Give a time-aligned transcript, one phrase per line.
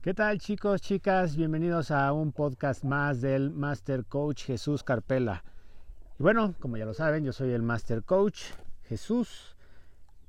[0.00, 1.34] ¿Qué tal chicos, chicas?
[1.34, 5.42] Bienvenidos a un podcast más del Master Coach Jesús Carpela.
[6.20, 8.42] Y bueno, como ya lo saben, yo soy el Master Coach
[8.84, 9.56] Jesús.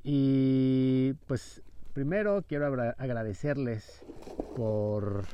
[0.03, 1.61] Y pues
[1.93, 2.65] primero quiero
[2.97, 4.03] agradecerles
[4.55, 5.25] por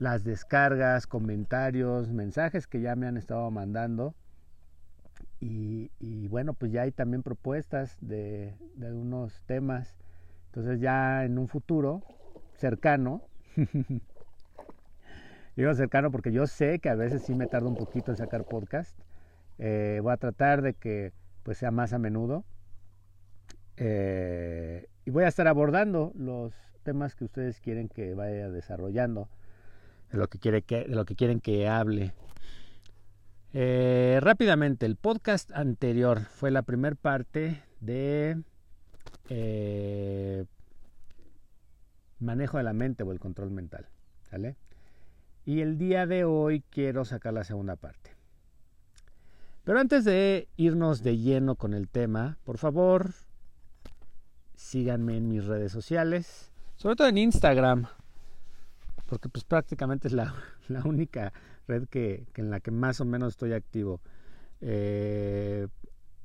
[0.00, 4.16] las descargas, comentarios, mensajes que ya me han estado mandando.
[5.38, 9.96] Y, bueno, pues ya hay también propuestas de, de algunos temas.
[10.46, 12.02] Entonces ya en un futuro
[12.56, 13.22] cercano,
[15.56, 18.44] digo cercano porque yo sé que a veces sí me tardo un poquito en sacar
[18.44, 18.98] podcast.
[19.58, 21.12] Eh, voy a tratar de que
[21.42, 22.44] pues sea más a menudo.
[23.76, 29.28] Eh, y voy a estar abordando los temas que ustedes quieren que vaya desarrollando,
[30.10, 32.12] de lo que, quiere que, lo que quieren que hable.
[33.52, 38.42] Eh, rápidamente, el podcast anterior fue la primera parte de
[42.18, 43.86] manejo de la mente o el control mental.
[44.30, 44.56] ¿Sale?
[45.44, 48.10] Y el día de hoy quiero sacar la segunda parte.
[49.64, 53.10] Pero antes de irnos de lleno con el tema, por favor,
[54.54, 57.86] síganme en mis redes sociales, sobre todo en Instagram,
[59.06, 60.34] porque pues prácticamente es la,
[60.84, 61.32] única
[61.66, 64.00] red que, en la que más o menos estoy activo.
[64.60, 65.68] Eh,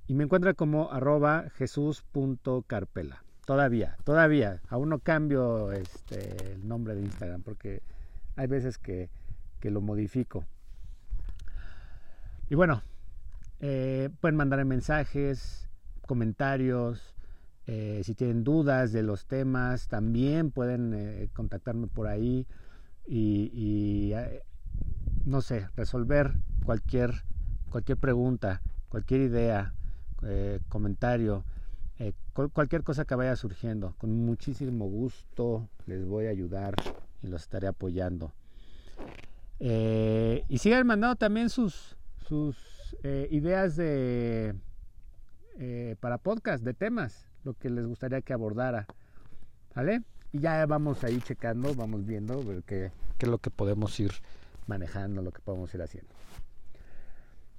[0.08, 3.24] y me encuentra como arroba jesús.carpela.
[3.46, 4.62] Todavía, todavía.
[4.70, 7.82] Aún no cambio este, el nombre de Instagram porque
[8.36, 9.10] hay veces que,
[9.64, 10.46] lo modifico.
[12.50, 12.82] Y bueno,
[13.60, 15.70] eh, pueden mandar mensajes,
[16.08, 17.16] comentarios.
[17.68, 22.48] Eh, si tienen dudas de los temas, también pueden eh, contactarme por ahí
[23.08, 24.14] y,
[25.26, 26.34] no sé, resolver
[26.66, 27.24] cualquier,
[27.70, 29.74] cualquier pregunta, cualquier idea,
[30.70, 31.44] comentario.
[32.02, 33.94] Eh, cualquier cosa que vaya surgiendo.
[34.00, 36.74] Con muchísimo gusto les voy a ayudar
[37.22, 38.34] y los estaré apoyando.
[39.60, 41.96] Eh, y sigan mandando también sus,
[42.28, 42.58] sus
[43.04, 44.56] eh, ideas de
[46.00, 48.88] para podcast, de temas, lo que les gustaría que abordara.
[49.76, 50.02] ¿Vale?
[50.32, 54.12] Y ya vamos ahí checando, vamos viendo qué, qué es lo que podemos ir
[54.66, 56.10] manejando, lo que podemos ir haciendo.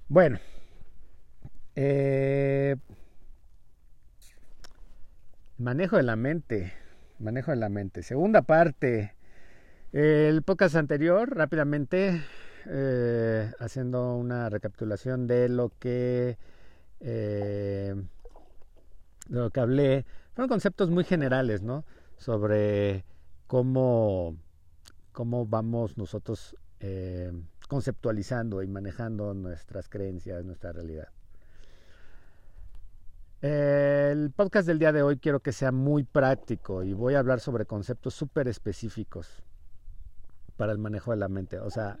[0.09, 0.37] Bueno,
[5.63, 6.73] Manejo de la mente.
[7.19, 8.03] Manejo de la mente.
[8.03, 9.15] Segunda parte.
[9.93, 12.21] El podcast anterior, rápidamente,
[12.65, 16.37] eh, haciendo una recapitulación de lo que
[16.99, 17.95] eh,
[19.29, 21.85] de lo que hablé, fueron conceptos muy generales, ¿no?
[22.17, 23.05] Sobre
[23.47, 24.35] cómo,
[25.13, 27.31] cómo vamos nosotros eh,
[27.69, 31.07] conceptualizando y manejando nuestras creencias, nuestra realidad.
[33.43, 37.41] El podcast del día de hoy quiero que sea muy práctico y voy a hablar
[37.41, 39.43] sobre conceptos súper específicos
[40.55, 41.59] para el manejo de la mente.
[41.59, 41.99] O sea,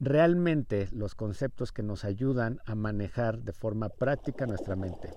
[0.00, 5.12] realmente los conceptos que nos ayudan a manejar de forma práctica nuestra mente.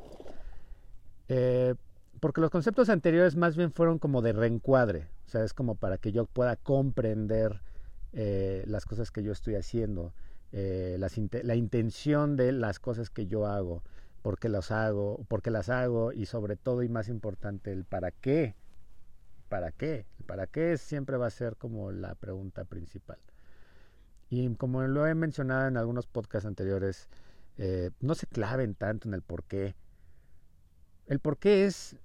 [1.30, 1.75] Eh,
[2.19, 6.00] porque los conceptos anteriores más bien fueron como de reencuadre, o sea, es como para
[6.00, 7.62] que yo pueda comprender
[8.12, 10.13] eh, las cosas que yo estoy haciendo,
[10.51, 13.84] eh, la intención de las cosas que yo hago
[14.21, 17.85] por qué las hago, por qué las hago y sobre todo y más importante el
[17.85, 18.55] para qué.
[19.49, 20.05] ¿Para qué?
[20.19, 23.19] El para qué siempre va a ser como la pregunta principal.
[24.29, 27.09] Y como lo he mencionado en algunos podcasts anteriores,
[27.57, 29.75] eh, no se claven tanto en el por qué.
[31.07, 31.97] El por qué es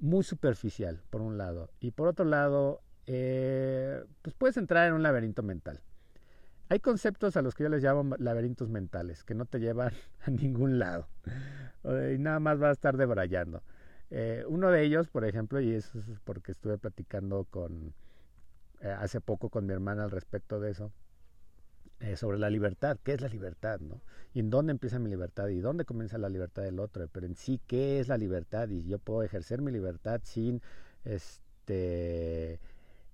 [0.00, 1.70] muy superficial, por un lado.
[1.78, 5.80] Y por otro lado, eh, pues puedes entrar en un laberinto mental.
[6.72, 9.92] Hay conceptos a los que yo les llamo laberintos mentales, que no te llevan
[10.24, 11.06] a ningún lado.
[11.84, 13.62] Y nada más vas a estar debrayando.
[14.10, 17.92] Eh, uno de ellos, por ejemplo, y eso es porque estuve platicando con
[18.80, 20.90] eh, hace poco con mi hermana al respecto de eso,
[22.00, 22.96] eh, sobre la libertad.
[23.02, 23.78] ¿Qué es la libertad?
[23.80, 24.00] ¿no?
[24.32, 25.48] ¿Y en dónde empieza mi libertad?
[25.48, 27.06] ¿Y dónde comienza la libertad del otro?
[27.12, 28.70] Pero en sí, ¿qué es la libertad?
[28.70, 30.62] Y yo puedo ejercer mi libertad sin
[31.04, 32.60] este,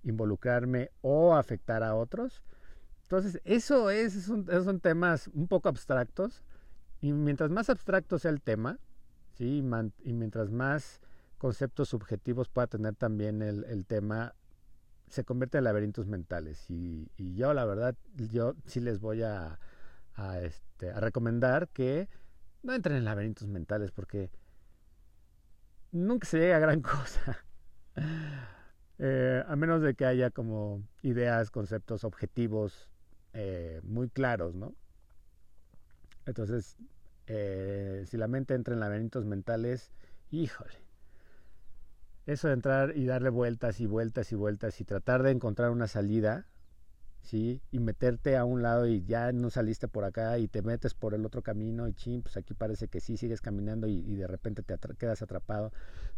[0.03, 2.41] involucrarme o afectar a otros.
[3.09, 6.43] Entonces, eso es, esos son temas un poco abstractos
[7.01, 8.77] y mientras más abstracto sea el tema,
[9.31, 9.63] ¿sí?
[10.03, 11.01] y mientras más
[11.39, 14.35] conceptos subjetivos pueda tener también el, tema,
[15.07, 16.69] se convierte en laberintos mentales.
[16.69, 19.57] Y, yo, la verdad, yo sí les voy a,
[20.43, 22.09] este, a recomendar que
[22.61, 24.29] no entren en laberintos mentales porque
[25.91, 27.39] nunca se llega a gran cosa.
[28.99, 32.87] Eh, a menos de que haya como ideas, conceptos, objetivos
[33.41, 34.75] eh, muy claros, ¿no?
[36.25, 36.75] Entonces,
[37.27, 39.91] eh, si la mente entra en laberintos mentales,
[40.29, 40.73] híjole,
[42.25, 45.87] eso de entrar y darle vueltas y vueltas y vueltas y tratar de encontrar una
[45.87, 46.47] salida,
[47.21, 47.61] ¿sí?
[47.71, 51.13] Y meterte a un lado y ya no saliste por acá y te metes por
[51.13, 54.63] el otro camino y ching, pues aquí parece que sí, sigues caminando y, de repente
[54.63, 55.71] te quedas atrapado.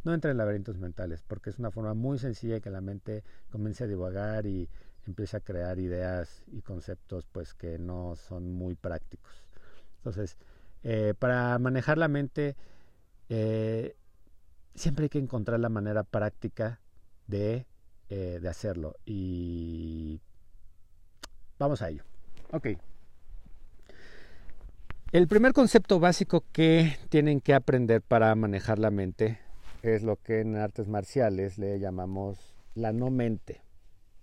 [0.03, 3.23] No entra en laberintos mentales, porque es una forma muy sencilla de que la mente
[3.51, 4.69] comience a divagar y
[5.07, 9.43] empiece a crear ideas y conceptos pues que no son muy prácticos.
[9.97, 10.37] Entonces,
[10.83, 12.55] eh, para manejar la mente,
[13.29, 13.95] eh,
[14.75, 16.79] siempre hay que encontrar la manera práctica
[17.27, 17.65] de,
[18.09, 18.95] eh, de hacerlo.
[19.05, 20.19] Y
[21.59, 22.03] vamos a ello.
[22.51, 22.67] Ok.
[25.11, 29.39] El primer concepto básico que tienen que aprender para manejar la mente
[29.83, 32.37] es lo que en artes marciales le llamamos
[32.75, 33.61] la no mente.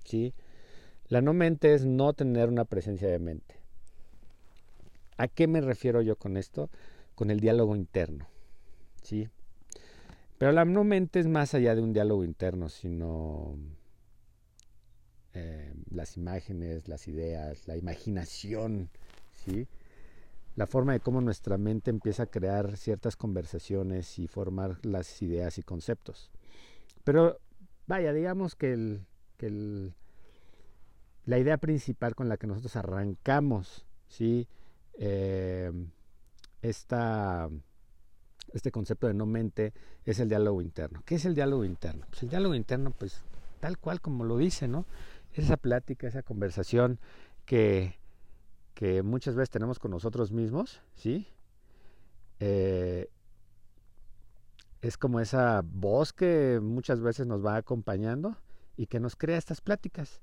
[0.04, 0.34] ¿sí?
[1.08, 3.56] La no mente es no tener una presencia de mente.
[5.16, 6.70] ¿A qué me refiero yo con esto?
[7.14, 8.28] Con el diálogo interno.
[9.02, 9.28] ¿sí?
[10.38, 13.56] Pero la no mente es más allá de un diálogo interno, sino
[15.34, 18.90] eh, las imágenes, las ideas, la imaginación,
[19.32, 19.66] ¿sí?
[20.54, 25.58] La forma de cómo nuestra mente empieza a crear ciertas conversaciones y formar las ideas
[25.58, 26.30] y conceptos.
[27.04, 27.38] Pero
[27.86, 29.94] vaya, digamos que, el,
[31.28, 34.48] la idea principal con la que nosotros arrancamos, ¿sí?
[34.94, 35.70] Eh,
[36.62, 37.50] esta
[38.54, 39.74] este concepto de no mente
[40.06, 41.02] es el diálogo interno.
[41.04, 42.06] ¿Qué es el diálogo interno?
[42.08, 43.20] Pues el diálogo interno, pues
[43.60, 44.86] tal cual como lo dice, ¿no?
[45.34, 46.98] Esa plática, esa conversación
[47.44, 47.98] que,
[48.72, 51.28] que muchas veces tenemos con nosotros mismos, ¿sí?
[52.40, 53.10] Eh,
[54.80, 58.38] es como esa voz que muchas veces nos va acompañando
[58.78, 60.22] y que nos crea estas pláticas.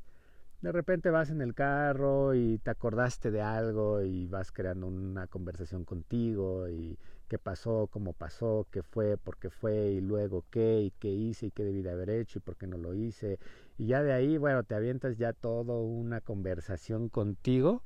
[0.66, 5.28] De repente vas en el carro y te acordaste de algo y vas creando una
[5.28, 6.98] conversación contigo y
[7.28, 11.46] qué pasó, cómo pasó, qué fue, por qué fue y luego qué y qué hice
[11.46, 13.38] y qué debí de haber hecho y por qué no lo hice.
[13.78, 17.84] Y ya de ahí, bueno, te avientas ya todo una conversación contigo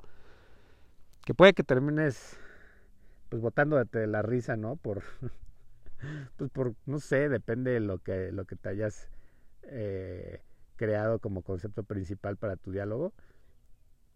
[1.26, 2.38] que puede que termines
[3.28, 4.76] pues botándote de la risa, ¿no?
[4.76, 5.02] Por
[6.38, 9.10] pues por no sé, depende de lo que lo que te hayas
[9.64, 10.40] eh,
[10.80, 13.12] creado como concepto principal para tu diálogo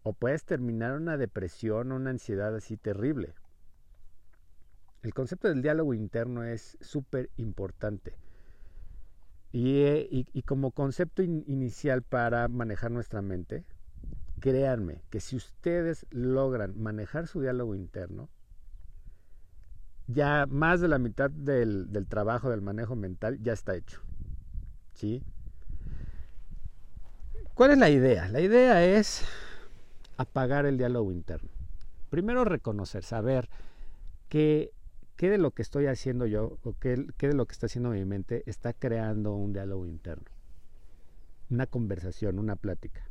[0.01, 3.35] o puedes terminar una depresión o una ansiedad así terrible.
[5.03, 8.17] El concepto del diálogo interno es súper importante.
[9.53, 13.63] Eh, y, como concepto inicial para manejar nuestra mente,
[14.39, 18.27] créanme que si ustedes logran manejar su diálogo interno,
[20.07, 24.01] ya más de la mitad del, del trabajo del manejo mental ya está hecho.
[24.93, 25.23] ¿Sí?
[27.55, 28.27] ¿Cuál es la idea?
[28.27, 29.23] La idea es
[30.17, 31.49] apagar el diálogo interno.
[32.09, 33.47] Primero reconocer, saber
[34.27, 34.73] que
[35.15, 38.03] qué de lo que estoy haciendo yo o qué, de lo que está haciendo mi
[38.03, 40.25] mente está creando un diálogo interno,
[41.49, 43.09] una conversación, una plática.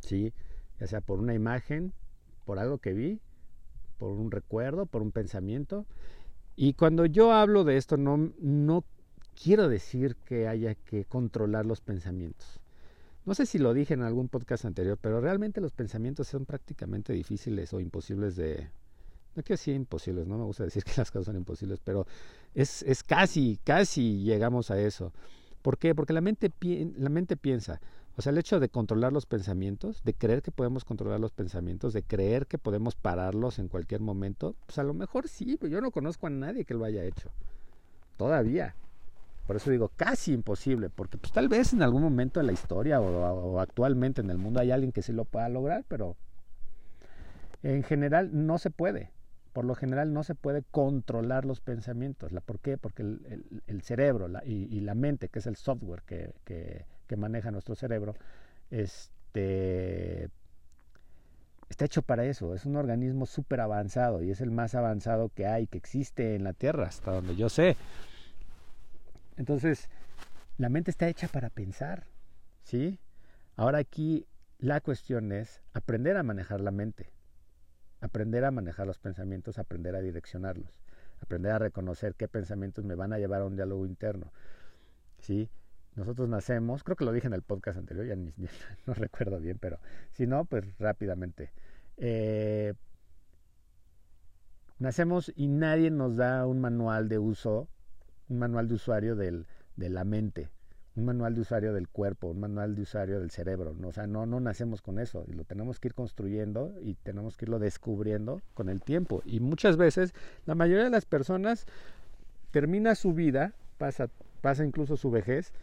[0.00, 0.34] ¿Sí?
[0.78, 1.94] Ya sea por una imagen,
[2.44, 3.20] por algo que vi,
[3.96, 5.86] por un recuerdo, por un pensamiento.
[6.56, 8.84] Y cuando yo hablo de esto, no, no
[9.42, 12.60] quiero decir que haya que controlar los pensamientos.
[13.24, 17.12] No sé si lo dije en algún podcast anterior, pero realmente los pensamientos son prácticamente
[17.12, 18.68] difíciles o imposibles de,
[19.34, 22.06] no quiero decir imposibles, no me gusta decir que las cosas son imposibles, pero
[22.54, 25.12] es, es casi, casi llegamos a eso.
[25.62, 25.94] ¿Por qué?
[25.94, 26.52] Porque la mente,
[26.98, 27.80] la mente piensa.
[28.16, 31.92] O sea, el hecho de controlar los pensamientos, de creer que podemos controlar los pensamientos,
[31.94, 35.80] de creer que podemos pararlos en cualquier momento, pues a lo mejor sí, pero yo
[35.80, 37.30] no conozco a nadie que lo haya hecho.
[38.16, 38.76] Todavía.
[39.46, 43.00] Por eso digo casi imposible, porque pues tal vez en algún momento de la historia
[43.00, 46.16] o, actualmente en el mundo hay alguien que sí lo pueda lograr, pero
[47.62, 49.10] en general no se puede
[49.54, 52.32] por lo general no se puede controlar los pensamientos.
[52.44, 52.76] ¿Por qué?
[52.76, 56.84] Porque el, cerebro y, la mente, que es el software que,
[57.16, 58.16] maneja nuestro cerebro,
[58.72, 60.28] este,
[61.68, 62.52] está hecho para eso.
[62.52, 66.42] Es un organismo súper avanzado y es el más avanzado que hay, que existe en
[66.42, 67.76] la Tierra, hasta donde yo sé.
[69.36, 69.88] Entonces,
[70.58, 72.06] la mente está hecha para pensar,
[72.62, 72.98] ¿sí?
[73.56, 74.26] Ahora aquí
[74.58, 77.14] la cuestión es aprender a manejar la mente
[78.04, 80.82] aprender a manejar los pensamientos, aprender a direccionarlos,
[81.20, 84.30] aprender a reconocer qué pensamientos me van a llevar a un diálogo interno.
[85.20, 85.48] ¿Sí?
[85.96, 88.16] Nosotros nacemos, creo que lo dije en el podcast anterior, ya
[88.86, 89.78] no recuerdo bien, pero
[90.12, 91.52] si no, pues rápidamente.
[91.96, 92.74] Eh,
[94.78, 97.68] nacemos y nadie nos da un manual de uso,
[98.28, 100.50] un manual de usuario del, de la mente
[100.96, 103.74] un manual de usuario del cuerpo, un manual de usuario del cerebro.
[103.82, 107.36] O sea, no, no nacemos con eso y lo tenemos que ir construyendo y tenemos
[107.36, 109.20] que irlo descubriendo con el tiempo.
[109.24, 110.14] Y muchas veces
[110.46, 111.66] la mayoría de las personas
[112.52, 114.08] termina su vida, pasa
[114.44, 115.54] pasa incluso su vejez,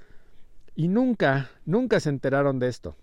[0.75, 2.96] y nunca, nunca se enteraron de esto.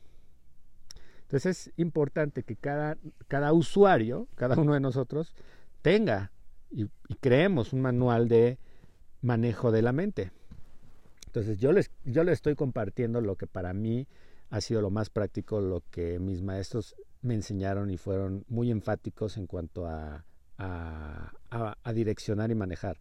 [1.23, 2.99] Entonces es importante que cada,
[3.29, 5.35] cada usuario, cada uno de nosotros,
[5.83, 6.33] tenga
[6.73, 6.89] y,
[7.21, 8.59] creemos un manual de
[9.23, 10.33] manejo de la mente.
[11.27, 14.07] Entonces yo les, yo les estoy compartiendo lo que para mí
[14.51, 19.37] ha sido lo más práctico, lo que mis maestros me enseñaron y fueron muy enfáticos
[19.37, 20.25] en cuanto a,
[20.57, 21.33] a,
[21.83, 22.99] a direccionar y manejar.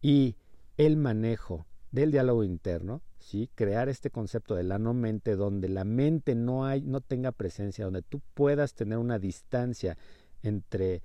[0.00, 0.36] Y
[0.76, 3.50] el manejo del diálogo interno, ¿sí?
[3.54, 7.84] crear este concepto de la no mente, donde la mente no, hay, no tenga presencia,
[7.84, 9.96] donde tú puedas tener una distancia
[10.42, 11.02] entre,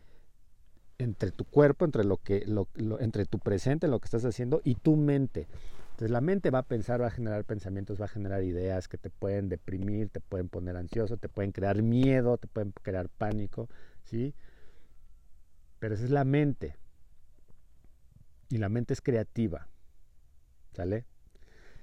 [1.03, 2.67] entre tu cuerpo, entre, lo que, lo,
[2.99, 5.47] entre tu presente, lo que estás haciendo, y tu mente.
[5.91, 8.97] Entonces la mente va a pensar, va a generar pensamientos, va a generar ideas que
[8.97, 13.69] te pueden deprimir, te pueden poner ansioso, te pueden crear miedo, te pueden crear pánico,
[14.03, 14.33] ¿sí?
[15.79, 16.75] Pero esa es la mente.
[18.49, 19.67] Y la mente es creativa.
[20.73, 21.05] ¿Sale?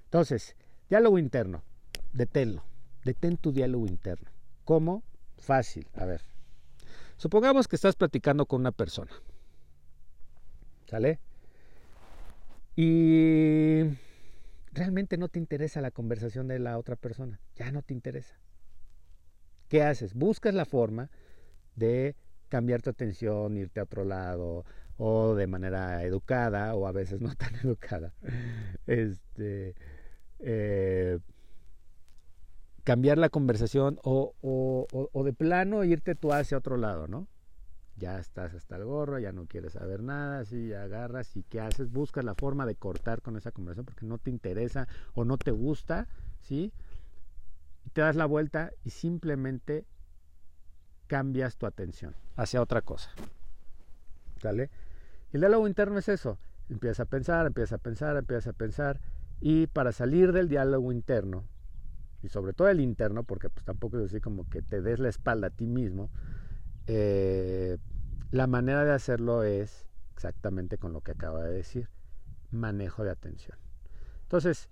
[0.04, 0.56] Entonces,
[0.88, 1.62] diálogo interno.
[2.12, 2.62] Deténlo.
[3.04, 4.30] Detén tu diálogo interno.
[4.64, 5.02] ¿Cómo?
[5.38, 5.86] Fácil.
[5.94, 6.27] A ver.
[7.18, 9.10] Supongamos que estás platicando con una persona.
[10.86, 11.18] ¿Sale?
[12.76, 13.82] Y
[14.72, 17.40] realmente no te interesa la conversación de la otra persona.
[17.56, 18.38] Ya no te interesa.
[19.68, 20.14] ¿Qué haces?
[20.14, 21.10] Buscas la forma
[21.74, 22.14] de
[22.48, 24.64] cambiar tu atención, irte a otro lado,
[24.96, 28.14] o de manera educada o a veces no tan educada.
[28.86, 29.74] Este,
[30.38, 31.18] eh,
[32.88, 37.28] cambiar la conversación o, o, o, de plano irte tú hacia otro lado, ¿no?
[37.98, 41.92] Ya estás hasta el gorro, ya no quieres saber nada, así agarras y ¿qué haces?
[41.92, 45.50] Buscas la forma de cortar con esa conversación porque no te interesa o no te
[45.50, 46.08] gusta,
[46.40, 46.72] ¿sí?
[47.92, 49.84] te das la vuelta y simplemente
[51.08, 53.10] cambias tu atención hacia otra cosa.
[54.40, 54.70] ¿Sale?
[55.34, 56.38] El diálogo interno es eso.
[56.70, 59.00] Empiezas a pensar, empiezas a pensar, empiezas a pensar.
[59.42, 61.44] Y para salir del diálogo interno,
[62.22, 65.08] y sobre todo el interno, porque pues tampoco es decir como que te des la
[65.08, 66.10] espalda a ti mismo,
[66.86, 67.78] eh,
[68.30, 71.88] la manera de hacerlo es exactamente con lo que acaba de decir,
[72.50, 73.56] manejo de atención.
[74.22, 74.68] Entonces,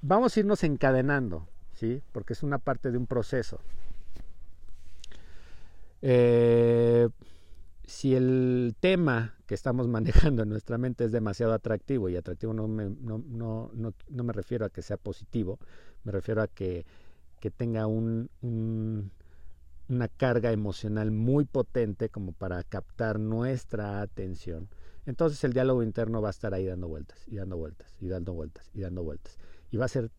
[0.00, 2.02] vamos a irnos encadenando, ¿sí?
[2.12, 3.60] Porque es una parte de un proceso.
[6.00, 7.08] Eh,
[7.92, 9.86] si el tema que estamos
[10.36, 14.24] manejando en nuestra mente es demasiado atractivo, y atractivo no me, no, no, no, no
[14.24, 15.58] me refiero a que sea positivo,
[16.02, 16.86] me refiero a que,
[17.38, 19.12] que tenga un, un,
[19.88, 24.70] una carga emocional muy potente como para captar nuestra atención,
[25.04, 28.32] entonces el diálogo interno va a estar ahí dando vueltas y dando vueltas y dando
[28.32, 29.36] vueltas y dando vueltas.
[29.70, 30.10] Y va a ser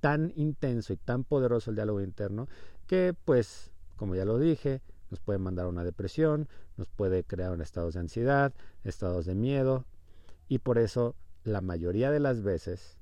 [0.00, 2.46] tan intenso y tan poderoso el diálogo interno
[2.86, 7.60] que, pues, como ya lo dije, nos puede mandar a una depresión, nos puede crear
[7.60, 8.52] estados de ansiedad,
[8.84, 9.84] estados de miedo
[10.48, 12.98] y por eso la mayoría de las veces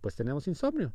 [0.00, 0.92] pues tenemos insomnio,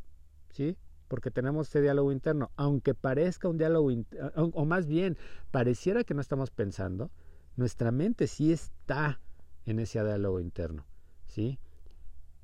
[0.51, 0.77] ¿sí?
[1.07, 3.89] Porque tenemos este diálogo interno, aunque parezca un diálogo,
[4.35, 5.17] o más bien
[5.51, 7.09] pareciera que no estamos pensando,
[7.55, 9.21] nuestra mente sí está
[9.65, 10.85] en ese diálogo interno,
[11.27, 11.59] ¿sí?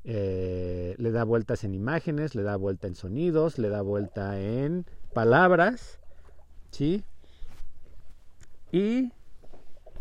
[0.05, 4.85] Eh, le da vueltas en imágenes, le da vuelta en sonidos, le da vuelta en
[5.13, 5.99] palabras,
[6.71, 7.05] ¿sí?
[8.73, 9.11] Y,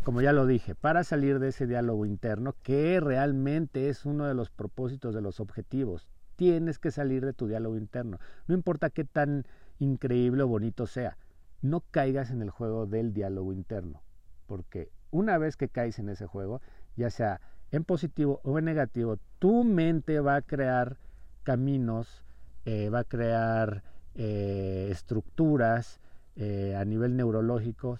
[0.03, 4.33] como ya lo dije, para salir de ese diálogo interno, que realmente es uno de
[4.33, 8.17] los propósitos de los objetivos, tienes que salir de tu diálogo interno.
[8.47, 9.45] No importa qué tan
[9.77, 11.19] increíble o bonito sea,
[11.61, 14.01] no caigas en el juego del diálogo interno,
[14.47, 16.59] porque una vez que caes en ese juego,
[16.95, 20.97] ya sea en positivo o en negativo, tu mente va a crear
[21.43, 22.23] caminos,
[22.65, 23.83] eh, va a crear
[24.15, 25.99] eh, estructuras
[26.37, 27.99] eh, a nivel neurológico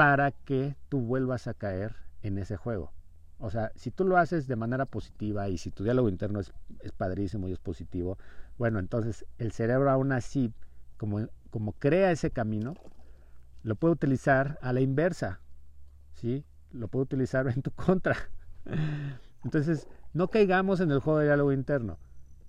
[0.00, 2.90] para que tú vuelvas a caer en ese juego.
[3.38, 6.52] O sea, si tú lo haces de manera positiva y si tu diálogo interno es,
[6.96, 8.16] padrísimo y es positivo,
[8.56, 10.54] bueno, entonces el cerebro aún así,
[10.96, 12.76] como, como crea ese camino,
[13.62, 15.42] lo puede utilizar a la inversa,
[16.14, 16.46] ¿sí?
[16.72, 18.16] Lo puede utilizar en tu contra.
[19.44, 21.98] Entonces, no caigamos en el juego de diálogo interno.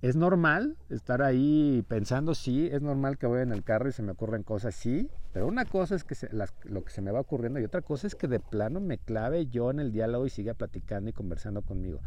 [0.02, 2.34] ¿Es normal estar ahí pensando?
[2.34, 5.46] Sí, es normal que voy en el carro y se me ocurren cosas, sí, pero
[5.46, 6.16] una cosa es que
[6.64, 9.46] lo que se me va ocurriendo y otra cosa es que de plano me clave
[9.46, 12.00] yo en el diálogo y siga platicando y conversando conmigo.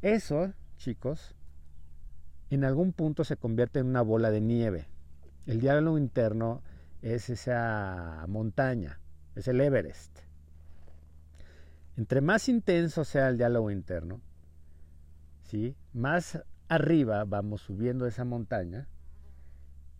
[0.00, 1.34] Eso, chicos,
[2.48, 4.88] en algún punto se convierte en una bola de nieve.
[5.46, 6.62] El diálogo interno
[7.02, 9.00] es esa montaña,
[9.34, 10.18] es el Everest.
[11.98, 14.22] Entre más intenso sea el diálogo interno,
[15.42, 15.76] ¿sí?
[15.92, 18.86] más arriba vamos subiendo esa montaña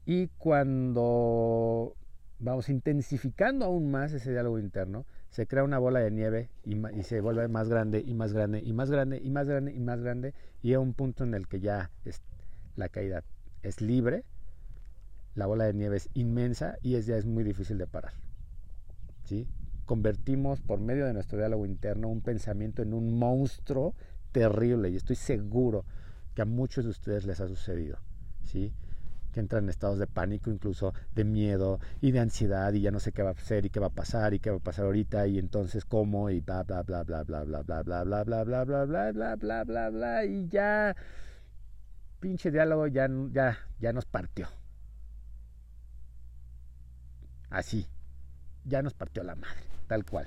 [0.07, 1.97] y cuando
[2.39, 7.21] vamos intensificando aún más ese diálogo interno, se crea una bola de nieve y, se
[7.21, 10.35] vuelve más grande y más grande y más grande y más grande y más grande
[10.63, 12.23] y a un punto en el que ya es,
[12.77, 13.25] la caída
[13.63, 14.25] es libre,
[15.35, 18.13] la bola de nieve es inmensa y es, ya es muy difícil de parar.
[19.25, 19.49] ¿sí?
[19.87, 23.97] Convertimos por medio de nuestro diálogo interno un pensamiento en un monstruo
[24.31, 25.85] terrible y estoy seguro
[26.41, 27.99] que a muchos de ustedes les ha sucedido.
[28.45, 28.73] ¿sí?
[29.31, 32.99] que entran en estados de pánico, incluso de miedo y de ansiedad y ya no
[32.99, 34.87] sé qué va a hacer y qué va a pasar y qué va a pasar
[34.87, 38.45] ahorita y entonces cómo y bla bla bla bla bla bla bla bla bla bla
[38.45, 40.97] bla bla bla bla bla bla bla y ya
[42.19, 44.49] pinche diálogo ya ya ya nos partió.
[47.51, 47.87] Así.
[48.65, 50.27] Ya nos partió la madre, tal cual.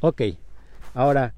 [0.00, 0.22] ok.
[0.94, 1.32] Ahora,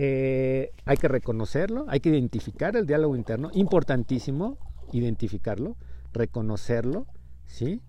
[0.00, 4.56] eh, hay que reconocerlo, hay que identificar el diálogo interno, importantísimo
[4.92, 5.76] identificarlo,
[6.12, 7.08] reconocerlo,
[7.46, 7.82] ¿sí?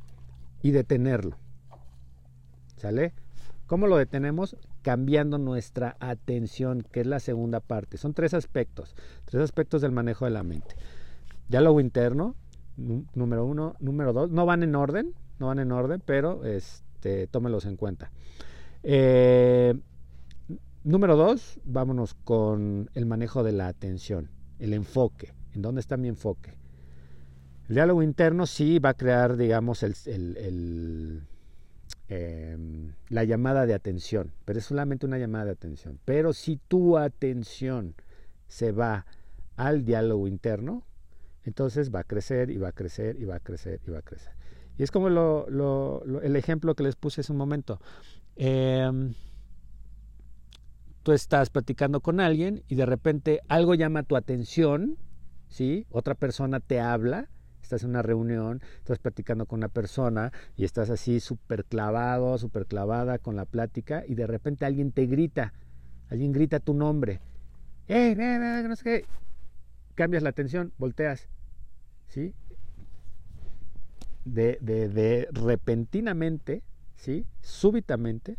[0.63, 1.37] Y detenerlo.
[2.77, 3.13] ¿Sale?
[3.67, 4.57] ¿Cómo lo detenemos?
[4.81, 7.97] Cambiando nuestra atención, que es la segunda parte.
[7.97, 10.75] Son tres aspectos, tres aspectos del manejo de la mente.
[11.47, 12.33] Diálogo interno,
[12.75, 17.65] número uno, número dos, no van en orden, no van en orden, pero este, tómelos
[17.65, 18.09] en cuenta.
[18.81, 19.79] Eh,
[20.85, 25.33] Número dos, vámonos con el manejo de la atención, el enfoque.
[25.53, 26.53] ¿En dónde está mi enfoque?
[27.67, 31.21] El diálogo interno sí va a crear, digamos, el,
[32.07, 35.99] em, la llamada de atención, pero es solamente una llamada de atención.
[36.05, 37.93] Pero si tu atención
[38.47, 39.05] se va
[39.57, 40.85] al diálogo interno,
[41.43, 44.01] entonces va a crecer y va a crecer y va a crecer y va a
[44.01, 44.31] crecer.
[44.77, 47.81] Y es como el ejemplo que les puse hace un momento.
[48.37, 48.89] Eh,
[51.13, 54.97] estás platicando con alguien y de repente algo llama tu atención,
[55.47, 55.85] ¿sí?
[55.89, 57.29] Otra persona te habla,
[57.61, 62.65] estás en una reunión, estás platicando con una persona y estás así súper clavado, súper
[62.65, 65.53] clavada con la plática y de repente alguien te grita,
[66.09, 67.19] alguien grita tu nombre.
[67.87, 68.15] ¡Eh,
[68.67, 69.05] no sé qué!
[69.95, 71.27] Cambias la atención, volteas,
[72.07, 72.33] ¿sí?
[74.25, 76.63] De, de repentinamente,
[76.95, 77.25] ¿sí?
[77.41, 78.37] Súbitamente,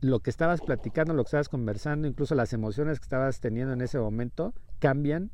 [0.00, 3.82] lo que estabas platicando, lo que estabas conversando, incluso las emociones que estabas teniendo en
[3.82, 5.30] ese momento, cambian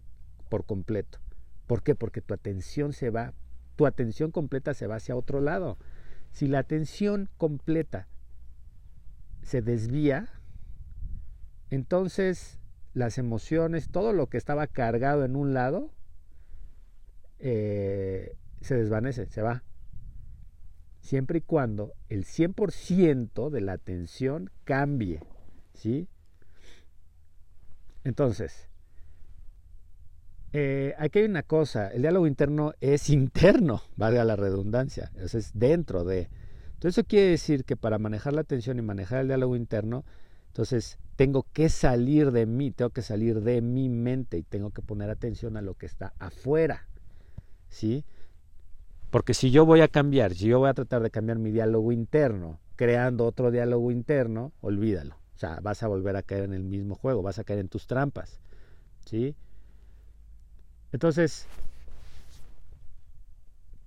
[0.48, 1.18] por completo.
[1.66, 1.94] ¿Por qué?
[1.94, 3.32] Porque tu atención se va,
[3.76, 5.78] tu atención completa se va hacia otro lado.
[6.32, 8.08] Si la atención completa
[9.42, 10.28] se desvía,
[11.70, 12.58] entonces
[12.92, 15.90] las emociones, todo lo que estaba cargado en un lado,
[17.38, 19.62] eh, se desvanece, se va
[21.06, 25.22] siempre y cuando el 100% de la atención cambie,
[25.72, 26.08] ¿sí?
[28.04, 28.68] Entonces,
[30.52, 36.04] eh, aquí hay una cosa, el diálogo interno es interno, valga la redundancia, es dentro
[36.04, 36.28] de.
[36.74, 40.04] Entonces eso quiere decir que para manejar la atención y manejar el diálogo interno,
[40.48, 44.82] entonces tengo que salir de mí, tengo que salir de mi mente y tengo que
[44.82, 46.88] poner atención a lo que está afuera,
[47.68, 48.04] ¿sí?
[49.10, 51.92] Porque si yo voy a cambiar, si yo voy a tratar de cambiar mi diálogo
[51.92, 55.16] interno, creando otro diálogo interno, olvídalo.
[55.34, 57.68] O sea, vas a volver a caer en el mismo juego, vas a caer en
[57.68, 58.40] tus trampas.
[59.04, 59.36] ¿Sí?
[60.92, 61.46] Entonces,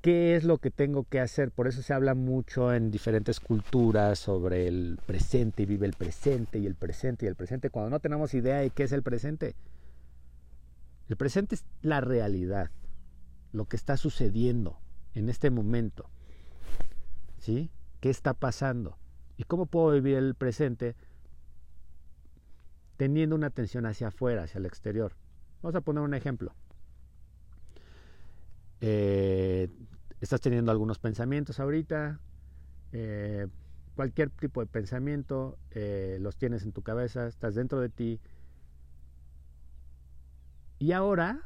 [0.01, 1.51] ¿qué es lo que tengo que hacer?
[1.51, 6.60] Por eso se habla mucho en diferentes culturas sobre el presente y vive el presente
[6.60, 9.55] y el presente y el presente, cuando no tenemos idea de qué es el presente.
[11.10, 12.69] El presente es la realidad,
[13.51, 14.77] lo que está sucediendo
[15.15, 16.10] en este momento.
[17.39, 17.72] ¿Sí?
[18.00, 18.98] ¿Qué está pasando?
[19.38, 20.95] ¿Y cómo puedo vivir el presente
[22.98, 25.13] teniendo una atención hacia afuera, hacia el exterior?
[25.62, 26.54] Vamos a poner un ejemplo.
[28.82, 29.69] Eh,
[30.22, 32.19] estás teniendo algunos pensamientos ahorita,
[32.91, 33.48] eh,
[33.95, 38.22] cualquier tipo de pensamiento, eh, los tienes en tu cabeza, estás dentro de ti.
[40.80, 41.41] Y ahora,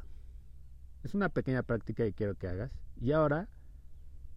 [1.02, 3.48] es una pequeña práctica que quiero que hagas, y ahora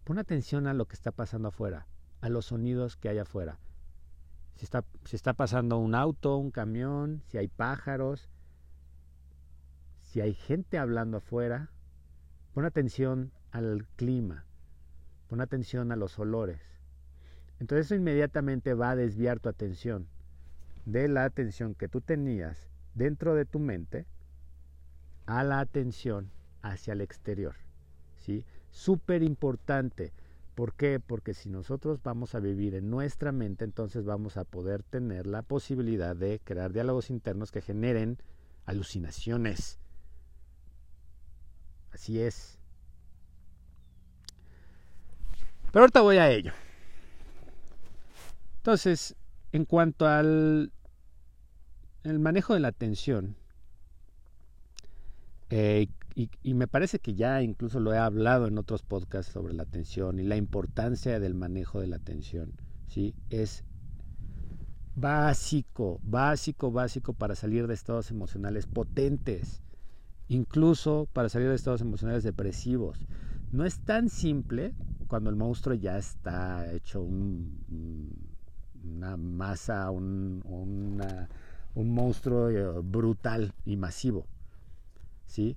[0.08, 1.86] Pon atención a lo que está pasando afuera,
[2.22, 3.58] a los sonidos que hay afuera.
[4.54, 8.30] Si está, si está pasando un auto, un camión, si hay pájaros,
[10.00, 11.68] si hay gente hablando afuera,
[12.54, 14.46] pon atención al clima,
[15.28, 16.62] pon atención a los olores.
[17.60, 20.08] Entonces eso inmediatamente va a desviar tu atención
[20.86, 24.06] de la atención que tú tenías dentro de tu mente
[25.26, 26.30] a la atención
[26.62, 27.67] hacia el exterior.
[28.70, 30.12] Súper importante.
[30.54, 31.00] ¿Por qué?
[31.00, 35.42] Porque si nosotros vamos a vivir en nuestra mente, entonces vamos a poder tener la
[35.42, 38.18] posibilidad de crear diálogos internos que generen
[38.66, 39.78] alucinaciones.
[41.92, 42.58] Así es.
[45.72, 46.52] Pero ahorita voy a ello.
[48.56, 49.14] Entonces,
[49.52, 50.72] en cuanto al
[52.04, 53.36] el manejo de la atención,
[55.50, 55.88] eh,
[56.42, 60.18] y, me parece que ya incluso lo he hablado en otros podcasts sobre la atención
[60.18, 62.52] y la importancia del manejo de la atención,
[62.88, 63.14] ¿sí?
[63.30, 63.62] Es
[64.96, 69.62] básico, básico, básico para salir de estados emocionales potentes,
[70.26, 72.98] incluso para salir de estados emocionales depresivos.
[73.52, 74.74] No es tan simple
[75.06, 80.42] cuando el monstruo ya está hecho una masa, un,
[81.76, 84.26] un monstruo eh, brutal y masivo,
[85.28, 85.56] ¿sí?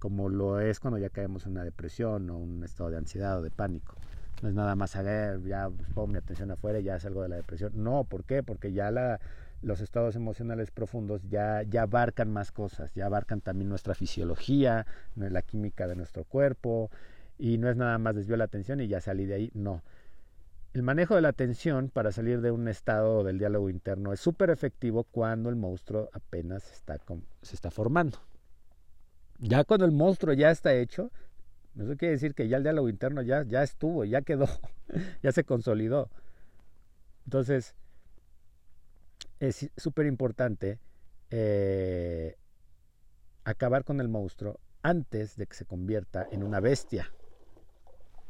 [0.00, 3.42] Como lo es cuando ya caemos en una depresión o un estado de ansiedad o
[3.42, 3.94] de pánico.
[4.42, 5.02] No es nada más, a
[5.38, 7.72] ya pongo mi atención afuera y ya salgo de la depresión.
[7.74, 8.42] No, ¿por qué?
[8.42, 9.20] Porque ya la,
[9.62, 15.42] los estados emocionales profundos ya, ya abarcan más cosas, ya abarcan también nuestra fisiología, la
[15.42, 16.90] química de nuestro cuerpo,
[17.38, 19.82] y no es nada más desvío la atención y ya salí de ahí, no.
[20.72, 24.50] El manejo de la atención para salir de un estado del diálogo interno es súper
[24.50, 26.96] efectivo cuando el monstruo apenas está,
[27.42, 28.18] se está formando.
[29.40, 31.10] Ya cuando el monstruo ya está hecho,
[31.78, 34.46] eso quiere decir que ya el diálogo interno ya, ya estuvo, ya quedó,
[35.22, 36.10] ya se consolidó.
[37.24, 37.74] Entonces,
[39.38, 40.78] es súper importante
[41.30, 42.36] eh,
[43.44, 47.10] acabar con el monstruo antes de que se convierta en una bestia.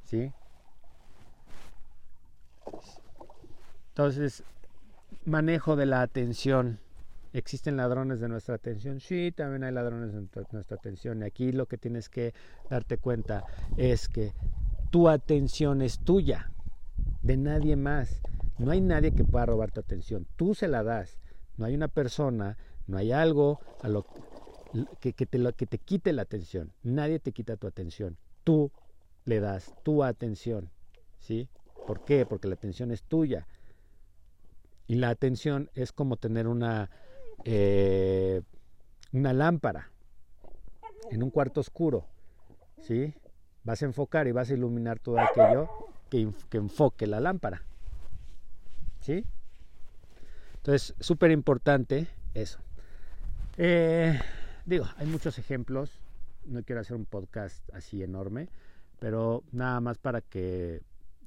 [0.05, 0.33] ¿Sí?
[3.89, 4.45] Entonces,
[5.25, 6.79] manejo de la atención
[7.33, 8.99] ¿Existen ladrones de nuestra atención?
[8.99, 11.23] Sí, también hay ladrones de nuestra atención.
[11.23, 12.35] Y aquí lo que tienes que
[12.69, 13.45] darte cuenta
[13.77, 14.33] es que
[14.91, 16.51] tu atención es tuya,
[17.23, 18.21] de nadie más.
[18.59, 20.27] No hay nadie que pueda robar tu atención.
[20.37, 21.19] Tú se la das.
[21.57, 22.57] No hay una persona,
[22.89, 24.05] no hay algo a lo
[25.01, 26.73] que, te, lo, que te quite la atención.
[26.83, 28.17] Nadie te quita tu atención.
[28.43, 28.73] Tú
[29.25, 30.71] le das tu atención.
[31.21, 31.49] ¿Sí?
[31.87, 32.27] ¿Por qué?
[32.27, 33.47] Porque la atención es tuya.
[34.89, 36.91] Y la atención es como tener una
[37.45, 38.43] eh,
[39.13, 39.91] una lámpara
[41.11, 42.07] en un cuarto oscuro,
[42.81, 43.15] ¿sí?
[43.65, 45.69] Vas a enfocar y vas a iluminar todo aquello
[46.09, 47.63] que, enfoque la lámpara,
[49.01, 49.25] ¿sí?
[50.57, 52.61] Entonces, súper importante eso.
[53.57, 54.19] Eh,
[54.67, 56.01] digo, hay muchos ejemplos,
[56.45, 58.49] no quiero hacer un podcast así enorme,
[58.99, 60.83] pero nada más para que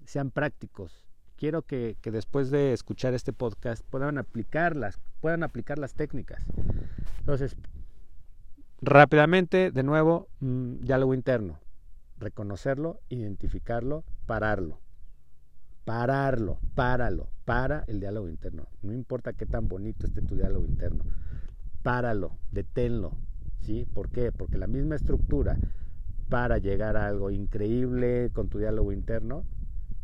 [0.06, 1.13] sean prácticos
[1.44, 6.42] quiero que, después de escuchar este podcast puedan aplicarlas, puedan aplicar las técnicas.
[7.20, 7.58] Entonces,
[8.82, 11.60] rápidamente, de nuevo, mm, diálogo interno.
[12.18, 14.80] Reconocerlo, identificarlo, pararlo.
[15.84, 18.70] Pararlo, páralo, para el diálogo interno.
[18.82, 21.04] No importa qué tan bonito esté tu diálogo interno.
[21.82, 23.18] Páralo, deténlo.
[23.60, 23.86] ¿Sí?
[23.94, 24.32] ¿Por qué?
[24.32, 25.58] Porque la misma estructura
[26.30, 29.44] para llegar a algo increíble con tu diálogo interno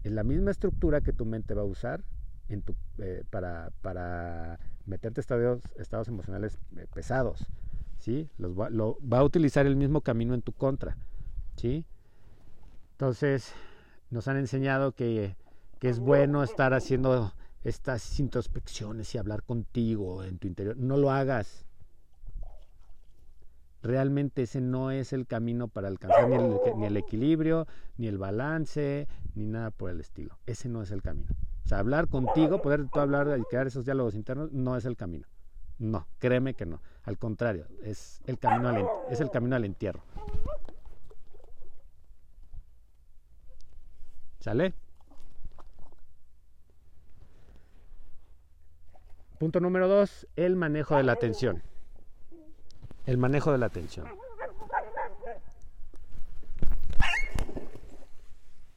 [0.10, 2.04] es la misma estructura que tu mente va a usar
[2.50, 7.46] eh, para, meterte estados, estados emocionales eh, pesados.
[8.00, 8.28] ¿sí?
[8.40, 10.98] Va, lo, va a utilizar el mismo camino en tu contra.
[11.56, 11.86] ¿sí?
[12.94, 13.54] Entonces,
[14.10, 15.36] nos han enseñado que
[15.82, 17.32] es bueno estar haciendo
[17.64, 20.76] estas introspecciones y hablar contigo en tu interior.
[20.76, 21.66] No lo hagas
[23.82, 29.46] realmente ese no es el camino para alcanzar ni el, equilibrio, ni el balance, ni
[29.46, 30.38] nada por el estilo.
[30.46, 31.30] Ese no es el camino.
[31.66, 34.98] O sea, hablar contigo, poder tú hablar y crear esos diálogos internos, no es el
[34.98, 35.28] camino.
[35.78, 36.82] No, créeme que no.
[37.04, 40.04] Al contrario, es el camino al, es el camino al entierro.
[44.40, 44.74] ¿Sale?
[49.38, 51.64] Punto número dos, el manejo de la atención.
[53.06, 54.08] El manejo de la atención.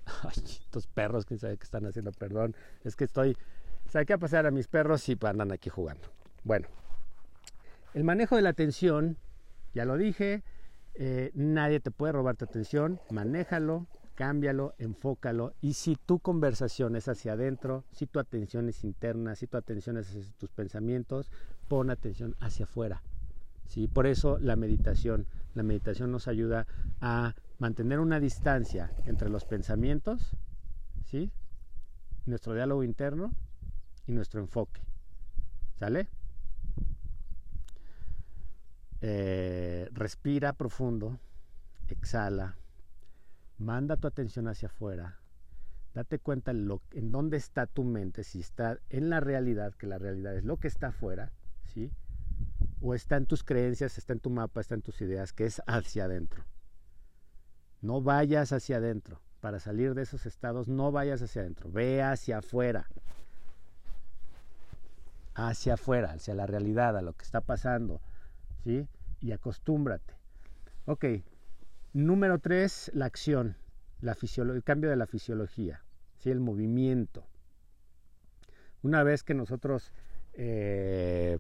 [0.07, 2.55] Ay, estos perros, quién sabe qué están haciendo, perdón.
[2.85, 3.37] Es que estoy.
[3.89, 6.09] ¿Sabe qué a pasar a mis perros y andan aquí jugando?
[6.45, 6.69] Bueno,
[7.95, 9.19] el manejo de la atención,
[9.75, 10.43] ya lo dije,
[10.95, 15.53] eh, nadie te puede robar tu atención, manéjalo, cámbialo, enfócalo.
[15.61, 19.99] Y si tu conversación es hacia adentro, si tu atención es interna, si tu atención
[19.99, 21.31] es hacia tus pensamientos,
[21.69, 23.03] pon atención hacia afuera.
[23.73, 23.89] ¿Sí?
[23.89, 25.27] Por eso la meditación.
[25.55, 26.67] La meditación nos ayuda
[27.01, 30.37] a mantener una distancia entre los pensamientos,
[31.05, 31.31] ¿sí?
[32.27, 33.35] nuestro diálogo interno
[34.07, 34.83] y nuestro enfoque.
[35.79, 36.09] ¿Sale?
[39.01, 41.19] Eh, respira profundo,
[41.89, 42.57] exhala,
[43.59, 45.19] manda tu atención hacia afuera,
[45.95, 49.99] date cuenta lo, en dónde está tu mente, si está en la realidad, que la
[49.99, 51.33] realidad es lo que está afuera,
[51.65, 51.91] ¿sí?
[52.83, 55.63] O está en tus creencias, está en tu mapa, está en tus ideas, que es
[55.67, 56.45] hacia adentro.
[57.81, 62.39] No vayas hacia adentro, para salir de esos estados, no vayas hacia adentro, ve hacia
[62.39, 62.89] afuera.
[65.35, 68.01] Hacia afuera, hacia la realidad, a lo que está pasando,
[68.65, 68.89] ¿sí?
[69.21, 70.15] Y acostúmbrate.
[70.85, 71.05] Ok,
[71.93, 73.57] número tres, la acción,
[74.01, 75.85] la el cambio de la fisiología,
[76.19, 76.31] ¿sí?
[76.31, 77.25] El movimiento.
[78.83, 79.93] Una vez que nosotros
[80.35, 81.39] eh,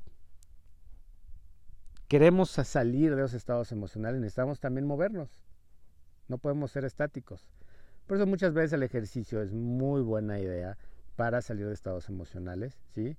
[2.13, 5.31] queremos salir de esos estados emocionales, necesitamos también movernos.
[6.29, 7.49] No podemos ser estáticos.
[8.07, 10.77] Por eso muchas veces el ejercicio es muy buena idea
[11.17, 13.17] para salir de estados emocionales, ¿sí?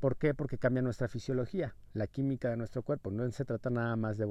[0.00, 0.34] ¿Por qué?
[0.34, 3.12] Porque cambia nuestra fisiología, la química de nuestro cuerpo.
[3.12, 4.26] No se trata nada más de,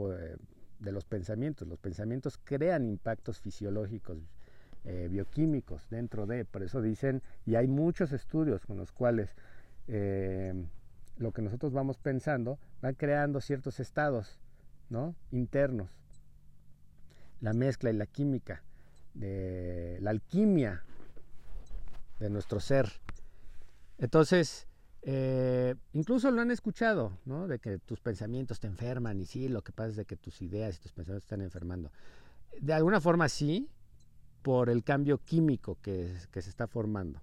[0.80, 1.66] de los pensamientos.
[1.66, 4.18] Los pensamientos crean impactos fisiológicos,
[4.84, 6.44] eh, bioquímicos dentro de.
[6.44, 9.34] Por eso dicen, y hay muchos estudios con los cuales
[9.88, 10.62] eh,
[11.18, 14.40] lo que nosotros vamos pensando van creando ciertos estados
[14.90, 15.16] ¿no?
[15.32, 15.90] internos.
[17.40, 18.64] La mezcla y la química,
[19.14, 20.84] de la alquimia
[22.20, 22.92] de nuestro ser.
[23.98, 24.68] Entonces,
[25.02, 27.48] eh, incluso lo han escuchado, ¿no?
[27.48, 30.42] De que tus pensamientos te enferman y sí, lo que pasa es de que tus
[30.44, 31.92] ideas y tus pensamientos están enfermando.
[32.60, 33.68] De alguna forma sí,
[34.44, 37.22] por el cambio químico que se está formando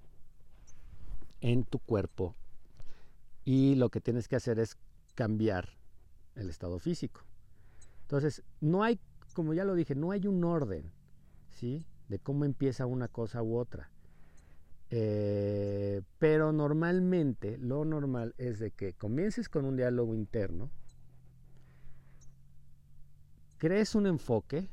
[1.41, 2.35] en tu cuerpo
[3.49, 4.77] y lo que tienes que hacer es
[5.15, 5.71] cambiar
[6.35, 7.23] el estado físico.
[8.03, 9.01] Entonces, no hay,
[9.33, 10.93] como ya lo dije, no hay un orden,
[11.53, 11.87] ¿sí?
[12.11, 13.91] De cómo empieza una cosa u otra.
[14.91, 20.71] Eh, pero normalmente lo normal es de que comiences con un diálogo interno,
[23.57, 24.69] crees un enfoque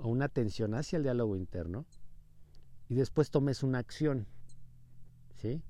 [0.00, 1.86] o una atención hacia el diálogo interno
[2.90, 4.26] y después tomes una acción,
[5.36, 5.62] ¿sí?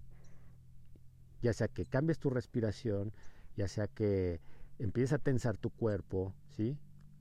[1.42, 3.12] Ya sea que cambies tu respiración,
[3.56, 4.40] ya sea que
[4.78, 6.78] empieces a tensar tu cuerpo, ¿sí?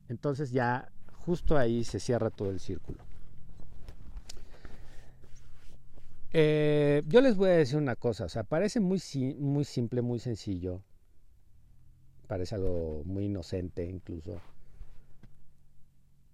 [0.09, 3.03] Entonces ya justo ahí se cierra todo el círculo.
[6.33, 9.01] Eh, yo les voy a decir una cosa, o parece muy,
[9.39, 10.83] muy simple, muy sencillo,
[12.27, 14.41] parece algo muy inocente incluso,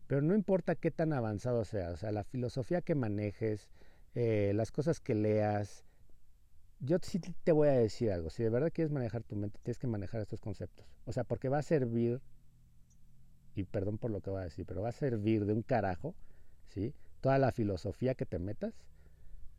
[0.08, 3.70] pero no importa qué tan avanzado sea, o sea, la filosofía que manejes,
[4.16, 5.86] eh, las cosas que leas,
[6.86, 8.30] yo sí te voy a decir algo.
[8.30, 10.86] Si de verdad quieres manejar tu mente, tienes que manejar estos conceptos.
[11.06, 12.22] O sea, porque va a servir,
[13.56, 16.14] y perdón por lo que voy a decir, pero va a servir de un carajo,
[16.68, 16.94] ¿sí?
[17.22, 18.74] Toda la filosofía que te metas,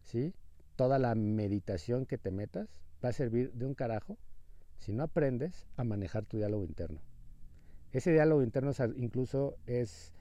[0.02, 0.34] ¿sí?
[0.76, 2.68] Toda la meditación que te metas,
[3.02, 4.18] va a servir de un carajo
[4.78, 7.00] si no aprendes a manejar tu diálogo interno.
[7.92, 10.12] Ese diálogo interno incluso es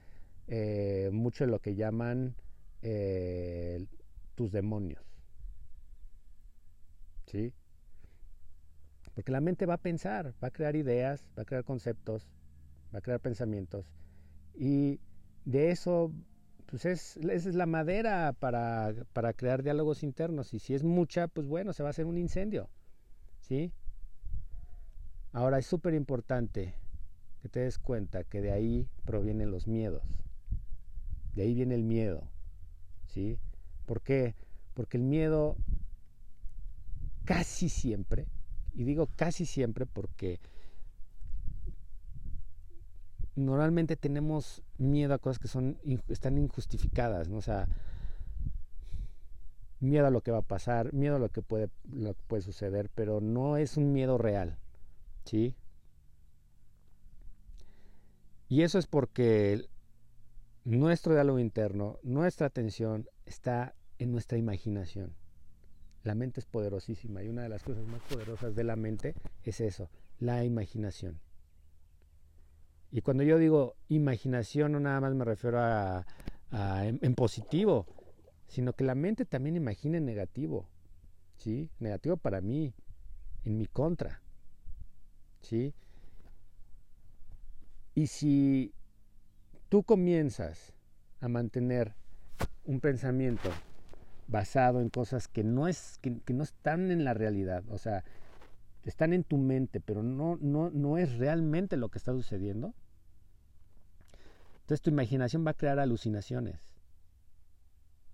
[0.48, 2.36] eh, mucho lo que llaman
[2.82, 3.86] eh,
[4.36, 5.13] tus demonios.
[7.34, 7.52] ¿Sí?
[9.16, 12.30] Porque la mente va a pensar, va a crear ideas, va a crear conceptos,
[12.94, 13.92] va a crear pensamientos.
[14.54, 15.00] Y
[15.46, 16.12] de eso,
[16.68, 20.54] pues es, esa es la madera para, para crear diálogos internos.
[20.54, 22.70] Y si es mucha, pues bueno, se va a hacer un incendio.
[23.40, 23.74] ¿Sí?
[25.32, 26.76] Ahora es súper importante
[27.42, 30.04] que te des cuenta que de ahí provienen los miedos.
[31.36, 32.28] De ahí viene el miedo.
[33.08, 33.40] ¿Sí?
[33.86, 34.36] ¿Por qué?
[34.76, 35.58] Porque el miedo
[37.26, 38.28] casi siempre,
[38.74, 40.40] y digo casi siempre porque
[43.36, 45.78] normalmente tenemos miedo a cosas que son
[46.10, 47.38] están injustificadas, ¿no?
[47.38, 47.68] O sea,
[49.80, 52.42] miedo a lo que va a pasar, miedo a lo que puede, lo que puede
[52.42, 54.58] suceder, pero no es un miedo real,
[55.26, 55.56] ¿sí?
[58.48, 59.68] Y eso es porque
[60.64, 65.16] nuestro diálogo interno, nuestra atención está en nuestra imaginación.
[66.04, 69.62] La mente es poderosísima y una de las cosas más poderosas de la mente es
[69.62, 69.90] eso,
[70.20, 71.20] la imaginación.
[72.92, 76.06] Y cuando yo digo imaginación no nada más me refiero a,
[76.52, 77.88] en, positivo,
[78.48, 80.70] sino que la mente también imagina en negativo,
[81.38, 81.72] ¿sí?
[81.80, 82.76] Negativo para mí,
[83.46, 84.22] en mi contra,
[85.42, 85.74] ¿sí?
[87.96, 88.74] Y si
[89.70, 90.74] tú comienzas
[91.20, 91.96] a mantener
[92.66, 93.50] un pensamiento
[94.34, 98.04] basado en cosas que no, es, que, no están en la realidad, o sea,
[98.84, 102.74] están en tu mente, pero no, no, no es realmente lo que está sucediendo,
[104.56, 106.74] entonces tu imaginación va a crear alucinaciones.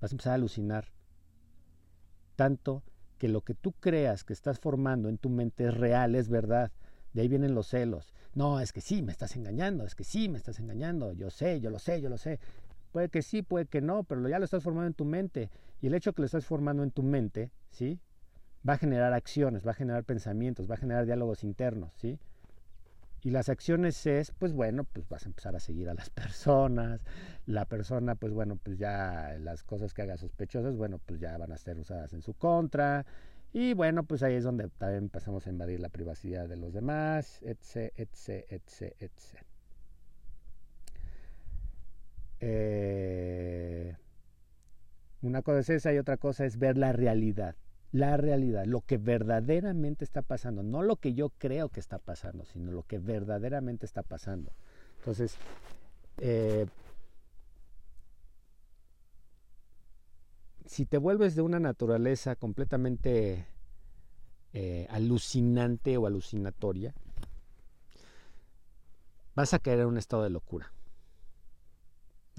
[0.01, 0.91] Vas a empezar a alucinar.
[2.35, 2.83] Tanto
[3.17, 6.71] que lo que tú creas que estás formando en tu mente es real, es verdad.
[7.13, 8.13] De ahí vienen los celos.
[8.33, 11.13] No, es que sí, me estás engañando, es que sí, me estás engañando.
[11.13, 12.39] Yo sé, yo lo sé, yo lo sé.
[12.91, 15.49] Puede que sí, puede que no, pero ya lo estás formando en tu mente.
[15.81, 17.99] Y el hecho que lo estás formando en tu mente, ¿sí?
[18.67, 22.19] Va a generar acciones, va a generar pensamientos, va a generar diálogos internos, ¿sí?
[23.21, 27.01] Y las acciones es, pues bueno, pues vas a empezar a seguir a las personas.
[27.45, 31.51] La persona, pues bueno, pues ya las cosas que haga sospechosas, bueno, pues ya van
[31.51, 33.05] a ser usadas en su contra.
[33.51, 37.41] Y bueno, pues ahí es donde también empezamos a invadir la privacidad de los demás,
[37.43, 39.48] etc, etc, etc, etc.
[42.41, 43.95] Eh,
[45.21, 47.55] una cosa es esa y otra cosa es ver la realidad
[47.91, 52.45] la realidad, lo que verdaderamente está pasando, no lo que yo creo que está pasando,
[52.45, 54.51] sino lo que verdaderamente está pasando.
[54.99, 55.37] Entonces,
[56.17, 56.67] eh,
[60.65, 63.47] si te vuelves de una naturaleza completamente
[64.53, 66.93] eh, alucinante o alucinatoria,
[69.33, 70.71] vas a caer en un estado de locura.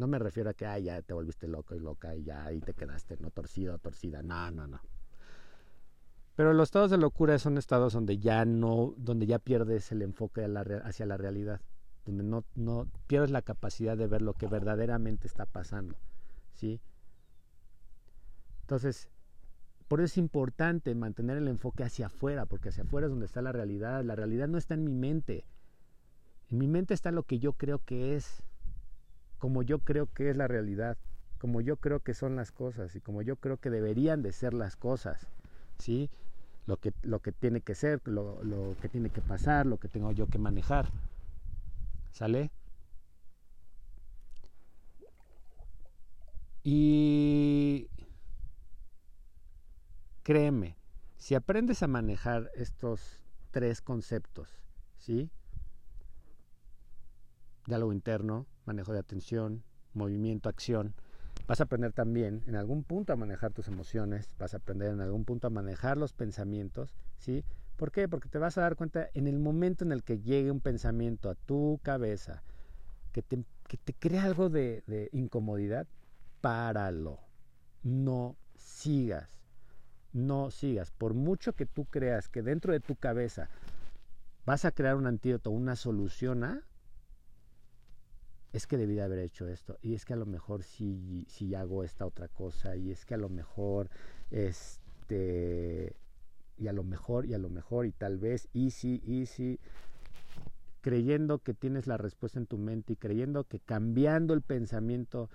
[0.01, 2.73] No me refiero a que ya te volviste loco y loca y ya ahí te
[2.73, 4.23] quedaste, no torcido, torcida.
[4.23, 4.81] No, no, no.
[6.37, 10.47] Pero los estados de locura son estados donde ya no, donde ya pierdes el enfoque
[10.85, 11.61] hacia la realidad,
[12.07, 15.97] donde no, no pierdes la capacidad de ver lo que verdaderamente está pasando,
[16.55, 16.81] ¿sí?
[18.63, 19.11] Entonces,
[19.87, 23.43] por eso es importante mantener el enfoque hacia afuera, porque hacia afuera es donde está
[23.43, 24.03] la realidad.
[24.03, 25.45] La realidad no está en mi mente.
[26.49, 28.43] En mi mente está lo que yo creo que es,
[29.41, 30.97] como yo creo que es la realidad,
[31.39, 34.55] como yo creo que son las cosas y como yo creo que deberían de ser
[34.55, 35.27] las cosas.
[35.79, 36.09] ¿sí?
[36.71, 39.89] lo que, lo que tiene que ser, lo, lo que tiene que pasar, lo que
[39.89, 40.89] tengo yo que manejar.
[42.13, 42.53] ¿Sale?
[46.63, 47.89] Y
[50.23, 50.77] créeme,
[51.17, 54.61] si aprendes a manejar estos tres conceptos,
[54.99, 55.29] ¿sí?
[57.67, 59.63] Diálogo interno, manejo de atención,
[59.95, 60.95] movimiento, acción,
[61.51, 65.01] Vas a aprender también en algún punto a manejar tus emociones, vas a aprender en
[65.01, 67.45] algún punto a manejar los pensamientos, ¿sí?
[67.77, 68.09] ¿Por qué?
[68.09, 71.29] Porque te vas a dar cuenta en el momento en el que llegue un pensamiento
[71.29, 72.45] a tu cabeza
[73.11, 75.89] que te, que te crea algo de, de incomodidad,
[76.41, 77.19] páralo.
[77.83, 79.29] No sigas.
[80.13, 80.93] No sigas.
[80.93, 83.49] Por mucho que tú creas que dentro de tu cabeza
[84.47, 86.63] vas a crear un antídoto, una solución a,
[88.53, 91.85] es que debí de haber hecho esto, y es que a lo mejor si, hago
[91.85, 93.89] esta otra cosa, y es que a lo mejor,
[94.31, 95.97] este,
[96.59, 99.61] y a lo mejor, y a lo mejor, y tal vez, y sí, y sí,
[100.81, 105.29] creyendo que tienes la respuesta en tu mente y creyendo que cambiando el pensamiento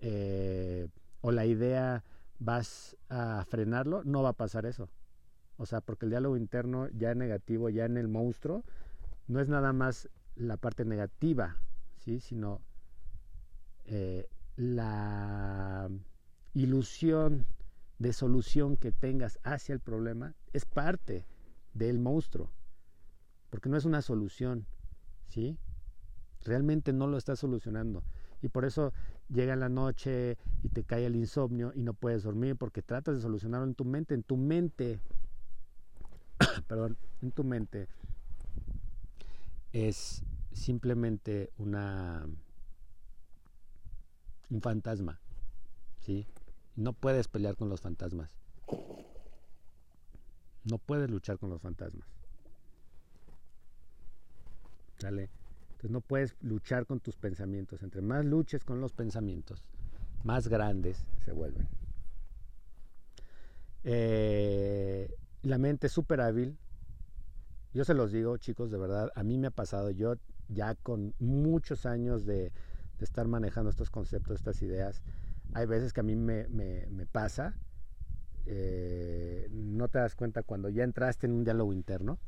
[0.00, 0.88] eh,
[1.22, 2.04] o la idea
[2.38, 4.88] vas a frenarlo, no va a pasar eso.
[5.56, 8.62] O sea, porque el diálogo interno ya negativo, ya en el monstruo,
[9.26, 11.56] no es nada más la parte negativa,
[12.20, 12.60] sino
[13.84, 15.90] eh, la
[16.54, 17.46] ilusión
[17.98, 21.26] de solución que tengas hacia el problema es parte
[21.74, 22.50] del monstruo,
[23.50, 24.66] porque no es una solución,
[25.28, 25.58] ¿sí?
[26.44, 28.04] Realmente no lo estás solucionando.
[28.42, 28.92] Y por eso
[29.28, 33.22] llega la noche y te cae el insomnio y no puedes dormir porque tratas de
[33.22, 34.14] solucionarlo en tu mente.
[34.14, 35.00] En tu mente,
[36.68, 37.88] perdón, en tu mente
[39.72, 40.22] es
[40.56, 42.26] simplemente una
[44.48, 45.20] un fantasma,
[46.00, 46.26] ¿sí?
[46.76, 48.34] No puedes pelear con los fantasmas.
[50.64, 52.08] No puedes luchar con los fantasmas.
[54.98, 55.30] ¿Sale?
[55.72, 57.82] Entonces no puedes luchar con tus pensamientos.
[57.82, 59.62] Entre más luches con los pensamientos,
[60.24, 61.68] más grandes se vuelven.
[63.84, 66.56] Eh, la mente es súper hábil.
[67.74, 69.90] Yo se los digo, chicos, de verdad, a mí me ha pasado.
[69.90, 70.16] Yo
[70.48, 72.52] ya con muchos años de,
[73.00, 75.02] estar manejando estos conceptos, estas ideas,
[75.52, 76.46] hay veces que a mí me,
[77.12, 77.54] pasa,
[78.46, 82.18] eh, no te das cuenta cuando ya entraste en un diálogo interno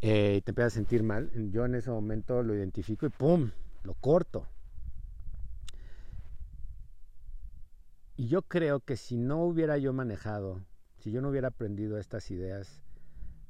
[0.00, 1.30] eh, y te empiezas a sentir mal.
[1.50, 3.50] Yo en ese momento lo identifico y ¡pum!
[3.84, 4.46] Lo corto.
[8.16, 10.64] Y yo creo que si no hubiera yo manejado,
[10.98, 12.82] si yo no hubiera aprendido estas ideas,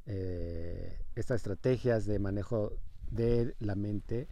[0.05, 2.79] eh, estas estrategias de manejo
[3.11, 4.29] de la mente,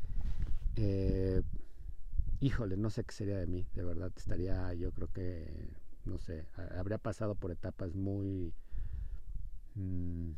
[0.76, 1.42] eh,
[2.40, 5.68] híjole, no sé qué sería de mí, de verdad, estaría, yo creo que,
[6.04, 6.46] no sé,
[6.76, 8.52] habría pasado por etapas muy,
[9.74, 10.32] mm,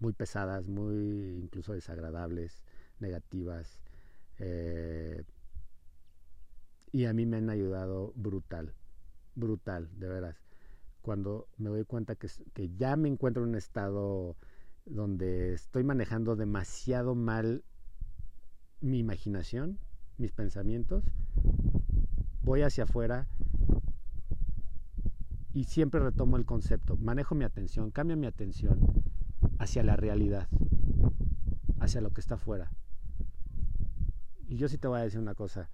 [0.00, 2.64] muy pesadas, muy incluso desagradables,
[2.98, 3.80] negativas,
[4.38, 5.24] eh,
[6.92, 8.74] y a mí me han ayudado brutal,
[9.34, 10.36] brutal, de veras.
[11.00, 14.36] Cuando me doy cuenta que, que ya me encuentro en un estado
[14.84, 17.64] donde estoy manejando demasiado mal
[18.80, 19.78] mi imaginación,
[20.18, 21.04] mis pensamientos,
[22.42, 23.28] voy hacia afuera
[25.54, 28.80] y siempre retomo el concepto, manejo mi atención, cambio mi atención
[29.58, 30.48] hacia la realidad,
[31.78, 32.72] hacia lo que está afuera.
[34.48, 35.70] Y yo sí te voy a decir una cosa.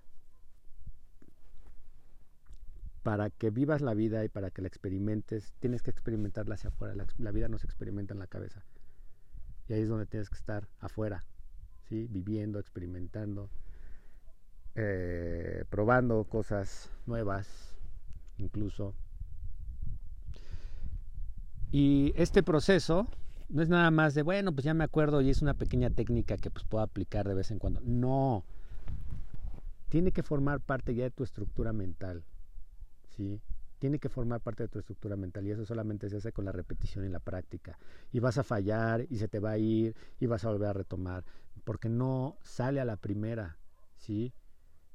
[3.02, 6.94] Para que vivas la vida y para que la experimentes, tienes que experimentarla hacia afuera.
[7.16, 8.64] La, vida no se experimenta en la cabeza.
[9.68, 11.24] Y ahí es donde tienes que estar afuera,
[11.88, 12.06] ¿sí?
[12.10, 13.50] viviendo, experimentando,
[14.74, 17.76] eh, probando cosas nuevas,
[18.38, 18.94] incluso.
[21.70, 23.06] Y este proceso
[23.50, 26.36] no es nada más de, bueno, pues ya me acuerdo y es una pequeña técnica
[26.36, 27.80] que pues puedo aplicar de vez en cuando.
[27.82, 28.44] No,
[29.88, 32.24] tiene que formar parte ya de tu estructura mental,
[33.16, 33.40] ¿sí?
[33.78, 36.52] Tiene que formar parte de tu estructura mental y eso solamente se hace con la
[36.52, 37.78] repetición y la práctica.
[38.12, 40.72] Y vas a fallar y se te va a ir y vas a volver a
[40.72, 41.24] retomar,
[41.64, 43.58] porque no sale a la primera,
[43.96, 44.34] ¿sí?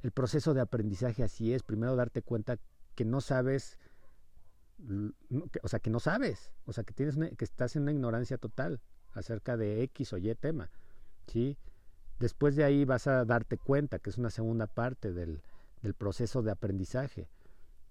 [0.02, 2.58] El proceso de aprendizaje así es, primero darte cuenta
[2.96, 3.78] que no sabes,
[5.62, 8.82] o sea, que no sabes, o sea, que, tienes que estás en una ignorancia total
[9.14, 10.70] acerca de X o Y tema,
[11.28, 11.58] ¿sí?
[12.20, 15.42] Después de ahí vas a darte cuenta, que es una segunda parte del,
[15.98, 17.28] proceso de aprendizaje.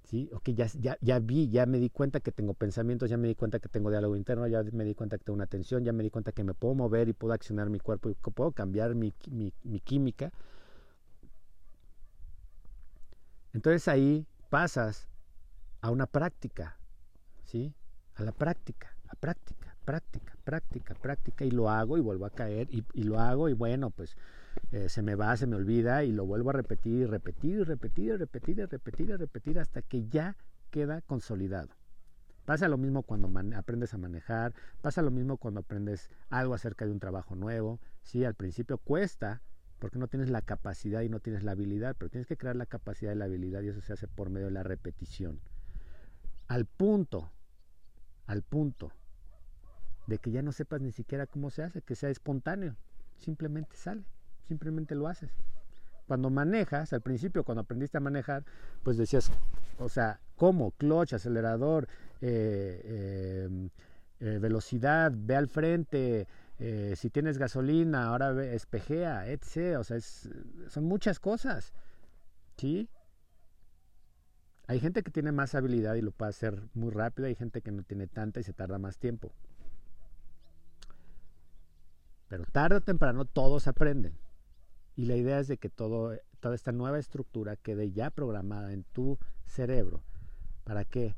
[0.04, 0.30] ¿Sí?
[0.32, 3.34] Ok, ya, ya, ya vi, ya me di cuenta que tengo pensamientos, ya me di
[3.34, 6.02] cuenta que tengo diálogo interno, ya me di cuenta que tengo una atención, ya me
[6.02, 9.14] di cuenta que me puedo mover y puedo accionar mi cuerpo y puedo cambiar mi,
[9.30, 10.32] mi, mi química.
[13.52, 15.08] Entonces ahí pasas
[15.80, 16.78] a una práctica,
[17.44, 17.74] ¿sí?
[18.14, 22.68] A la práctica, a práctica práctica, práctica, práctica, y lo hago y vuelvo a caer,
[22.70, 24.16] y, lo hago y bueno, pues
[24.70, 27.64] eh, se me va, se me olvida, y lo vuelvo a repetir y repetir y
[27.64, 30.36] repetir y repetir y repetir y repetir hasta que ya
[30.70, 31.70] queda consolidado.
[32.44, 36.90] Pasa lo mismo cuando aprendes a manejar, pasa lo mismo cuando aprendes algo acerca de
[36.90, 37.78] un trabajo nuevo.
[38.02, 39.42] Sí, al principio cuesta
[39.78, 42.66] porque no tienes la capacidad y no tienes la habilidad, pero tienes que crear la
[42.66, 45.40] capacidad y la habilidad y eso se hace por medio de la repetición.
[46.48, 47.32] Al punto,
[48.26, 48.92] al punto
[50.12, 52.76] de que ya no sepas ni siquiera cómo se hace, que sea espontáneo,
[53.16, 54.04] simplemente sale,
[54.46, 55.30] simplemente lo haces.
[56.06, 58.44] Cuando manejas, al principio cuando aprendiste a manejar,
[58.82, 59.30] pues decías,
[59.78, 60.72] o sea, ¿cómo?
[60.72, 61.88] Clutch, acelerador,
[62.20, 63.70] eh, em,
[64.20, 66.26] eh, velocidad, ve al frente,
[66.58, 69.78] eh, si tienes gasolina, ahora ve, espejea, etc.
[69.78, 71.72] O sea, son muchas cosas,
[72.58, 72.90] ¿sí?
[74.66, 77.72] Hay gente que tiene más habilidad y lo puede hacer muy rápido, hay gente que
[77.72, 79.32] no tiene tanta y se tarda más tiempo.
[82.32, 84.14] Pero tarde o temprano todos aprenden.
[84.96, 88.84] Y la idea es de que todo, toda esta nueva estructura quede ya programada en
[88.84, 90.02] tu cerebro.
[90.64, 91.14] ¿Para qué?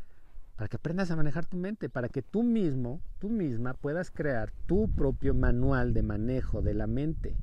[0.56, 4.50] Para que aprendas a manejar tu mente, para que tú mismo, tú misma puedas crear
[4.66, 7.36] tu propio manual de manejo de la mente.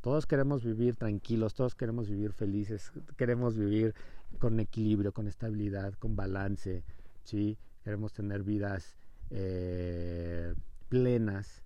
[0.00, 3.94] Todos queremos vivir tranquilos, todos queremos vivir felices, queremos vivir
[4.40, 6.82] con equilibrio, con estabilidad, con balance,
[7.22, 7.58] ¿sí?
[7.84, 8.96] Queremos tener vidas
[9.30, 10.52] eh,
[10.88, 11.62] plenas,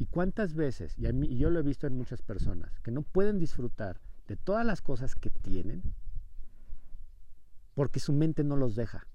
[0.00, 3.02] ¿Y cuántas veces, y, a mí, yo lo he visto en muchas personas, que no
[3.02, 5.94] pueden disfrutar de todas las cosas que tienen
[7.74, 9.06] porque su mente no los deja,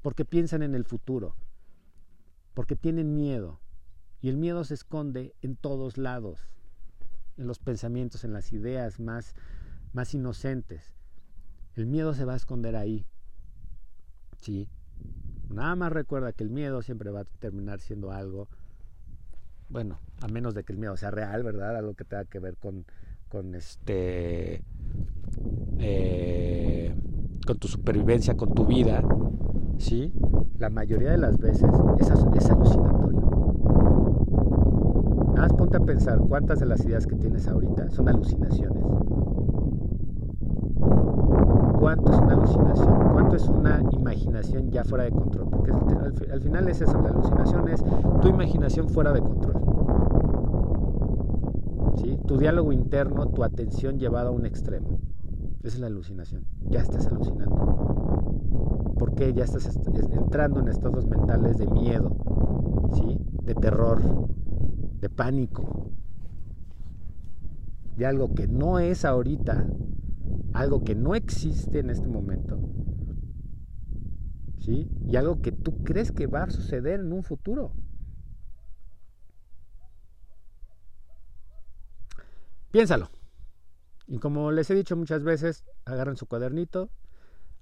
[0.00, 1.36] porque piensan en el futuro,
[2.54, 3.60] porque tienen miedo,
[4.22, 6.48] y el miedo se esconde en todos lados,
[7.36, 9.34] en los pensamientos, en las ideas más,
[9.92, 10.94] más inocentes.
[11.74, 13.06] El miedo se va a esconder ahí.
[14.38, 14.70] Sí.
[15.50, 18.48] Nada más recuerda que el miedo siempre va a terminar siendo algo
[19.68, 21.76] bueno, a menos de que el miedo sea real, ¿verdad?
[21.76, 22.84] Algo que tenga que ver con,
[23.28, 24.62] con este,
[25.78, 26.94] eh,
[27.46, 29.02] con tu supervivencia, con tu vida,
[29.78, 30.12] ¿sí?
[30.58, 33.20] La mayoría de las veces es, es alucinatorio.
[35.34, 38.84] Nada más ponte a pensar cuántas de las ideas que tienes ahorita son alucinaciones
[41.86, 45.48] cuánto es una alucinación, cuánto es una imaginación ya fuera de control.
[45.48, 47.84] Porque al, final es eso, la alucinación es
[48.20, 49.54] tu imaginación fuera de control.
[51.94, 52.18] ¿Sí?
[52.26, 54.98] Tu diálogo interno, tu atención llevada a un extremo.
[55.62, 56.44] Esa es la alucinación.
[56.70, 57.54] Ya estás alucinando.
[58.98, 59.78] Porque ya estás
[60.10, 62.16] entrando en estados mentales de miedo,
[62.94, 63.16] ¿sí?
[63.44, 64.02] de terror,
[65.00, 65.92] de pánico,
[67.96, 69.68] de algo que no es ahorita,
[70.56, 72.58] algo que no existe en este momento,
[74.60, 74.88] ¿sí?
[75.06, 77.72] Y algo que tú crees que va a suceder en un futuro.
[82.70, 83.10] Piénsalo.
[84.06, 86.88] Y como les he dicho muchas veces, agarren su cuadernito,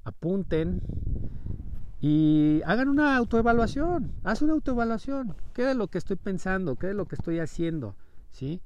[0.04, 0.80] apunten
[2.00, 4.12] y hagan una autoevaluación.
[4.22, 5.34] Haz una autoevaluación.
[5.52, 6.76] ¿Qué de lo que estoy pensando?
[6.76, 7.96] ¿Qué de lo que estoy haciendo?
[8.30, 8.60] ¿Sí?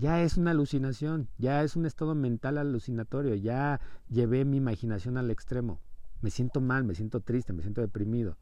[0.00, 5.30] Ya es una alucinación, ya es un estado mental alucinatorio, ya llevé mi imaginación al
[5.30, 5.78] extremo.
[6.22, 8.38] Me siento mal, me siento triste, me siento deprimido.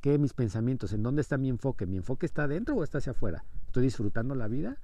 [0.00, 0.92] qué mis pensamientos?
[0.92, 1.86] ¿En dónde está mi enfoque?
[1.86, 3.44] ¿Mi enfoque está adentro o está hacia afuera?
[3.66, 4.76] ¿Estoy disfrutando la vida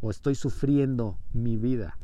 [0.00, 1.98] o estoy sufriendo mi vida?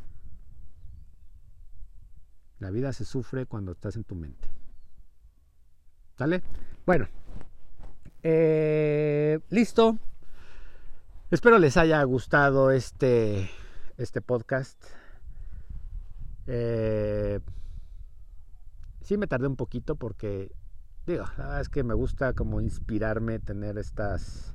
[2.59, 4.49] La vida se sufre cuando estás en tu mente.
[6.19, 6.43] ¿Sale?
[6.85, 7.07] Bueno,
[8.23, 9.99] eh, listo.
[11.37, 13.51] Espero les haya gustado este,
[13.99, 14.83] este podcast.
[16.47, 17.41] Eh,
[19.03, 20.51] sí me tardé un poquito porque,
[21.07, 24.55] digo, la verdad es que me gusta como inspirarme, tener estas,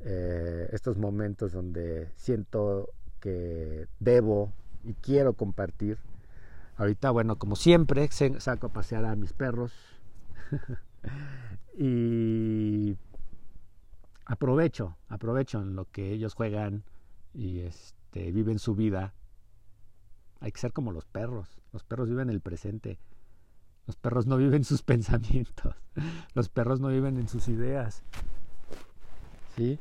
[0.00, 4.52] eh, estos momentos donde siento que debo
[4.84, 5.96] y quiero compartir.
[6.76, 9.72] Ahorita, bueno, como siempre, saco a pasear a mis perros
[11.78, 12.98] y
[14.24, 16.84] aprovecho, aprovecho en lo que ellos juegan
[17.34, 19.14] y este, viven su vida.
[20.40, 21.60] Hay que ser como los perros.
[21.72, 22.98] Los perros viven el presente.
[23.86, 25.74] Los perros no viven sus pensamientos.
[26.34, 28.02] Los perros no viven en sus ideas.
[29.56, 29.78] ¿Sí?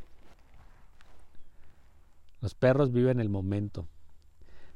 [2.42, 3.88] Los perros viven el momento.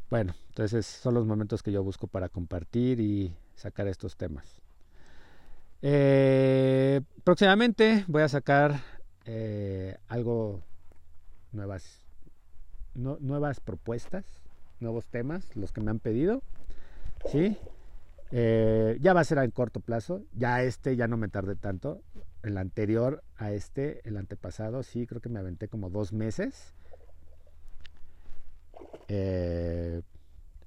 [0.10, 4.62] Bueno, entonces son los momentos que yo busco para compartir y sacar estos temas.
[5.82, 8.82] Eh, próximamente voy a sacar
[9.26, 10.62] eh, algo
[11.52, 12.02] nuevas,
[12.94, 14.26] nuevas propuestas,
[14.80, 16.42] nuevos temas, los que me han pedido.
[17.32, 17.58] ¿sí?
[18.32, 20.22] Eh, ya va a ser en corto plazo.
[20.34, 22.02] Ya este ya no me tardé tanto.
[22.44, 26.74] El anterior a este, el antepasado, sí, creo que me aventé como dos meses.
[29.08, 30.02] Eh,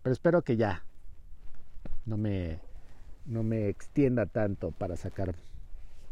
[0.02, 0.84] pero espero que ya
[2.06, 2.60] no me,
[3.26, 5.34] no me extienda tanto para sacar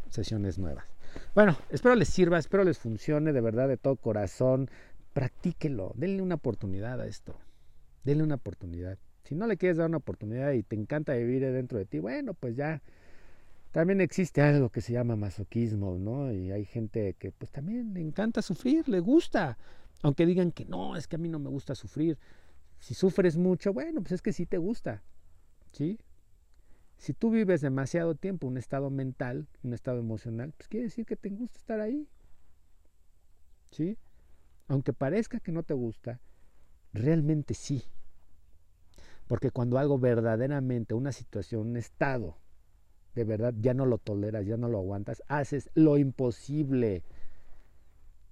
[0.09, 0.85] sesiones nuevas.
[1.35, 4.69] Bueno, espero les sirva, espero les funcione de verdad, de todo corazón.
[5.13, 7.37] Practíquelo, denle una oportunidad a esto.
[8.03, 8.97] Denle una oportunidad.
[9.23, 12.33] Si no le quieres dar una oportunidad y te encanta vivir dentro de ti, bueno,
[12.33, 12.81] pues ya.
[13.71, 16.31] También existe algo que se llama masoquismo, ¿no?
[16.31, 19.57] Y hay gente que pues también le encanta sufrir, le gusta.
[20.01, 22.17] Aunque digan que no, es que a mí no me gusta sufrir.
[22.79, 25.03] Si sufres mucho, bueno, pues es que sí te gusta.
[25.73, 25.99] ¿Sí?
[26.97, 31.15] Si tú vives demasiado tiempo un estado mental, un estado emocional, pues quiere decir que
[31.15, 32.07] te gusta estar ahí.
[33.71, 33.97] ¿Sí?
[34.67, 36.19] Aunque parezca que no te gusta,
[36.93, 37.83] realmente sí.
[39.27, 42.37] Porque cuando algo verdaderamente, una situación, un estado,
[43.13, 47.03] de verdad ya no lo toleras, ya no lo aguantas, haces lo imposible.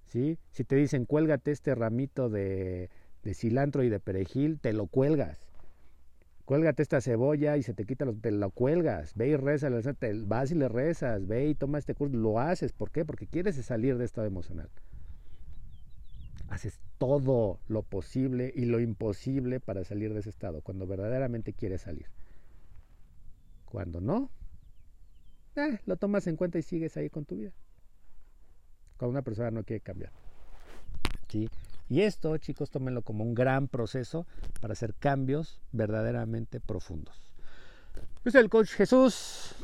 [0.06, 0.38] ¿Sí?
[0.50, 2.90] Si te dicen cuélgate este ramito de,
[3.22, 5.45] de cilantro y de perejil, te lo cuelgas
[6.46, 10.12] cuélgate esta cebolla y se te quita los, te lo cuelgas, ve y reza, te
[10.22, 13.04] vas y le rezas, ve y toma este curso, lo haces, ¿por qué?
[13.04, 14.70] Porque quieres salir de estado emocional.
[16.48, 21.82] Haces todo lo posible y lo imposible para salir de ese estado, cuando verdaderamente quieres
[21.82, 22.06] salir.
[23.64, 24.30] Cuando no,
[25.56, 27.52] eh, lo tomas en cuenta y sigues ahí con tu vida.
[28.96, 30.12] Cuando una persona no quiere cambiar.
[31.28, 31.50] ¿Sí?
[31.88, 34.26] Y esto, chicos, tómenlo como un gran proceso
[34.60, 37.32] para hacer cambios verdaderamente profundos.
[38.24, 39.54] Yo soy el coach Jesús.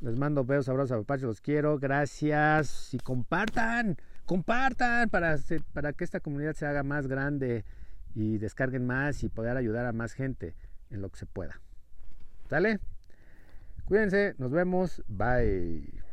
[0.00, 1.78] Les mando besos, abrazos, papás, los quiero.
[1.78, 2.94] Gracias.
[2.94, 5.36] Y compartan, compartan para,
[5.72, 7.64] para que esta comunidad se haga más grande
[8.14, 10.54] y descarguen más y poder ayudar a más gente
[10.90, 11.60] en lo que se pueda.
[12.48, 12.80] ¿Sale?
[13.84, 15.02] Cuídense, nos vemos.
[15.06, 16.05] Bye.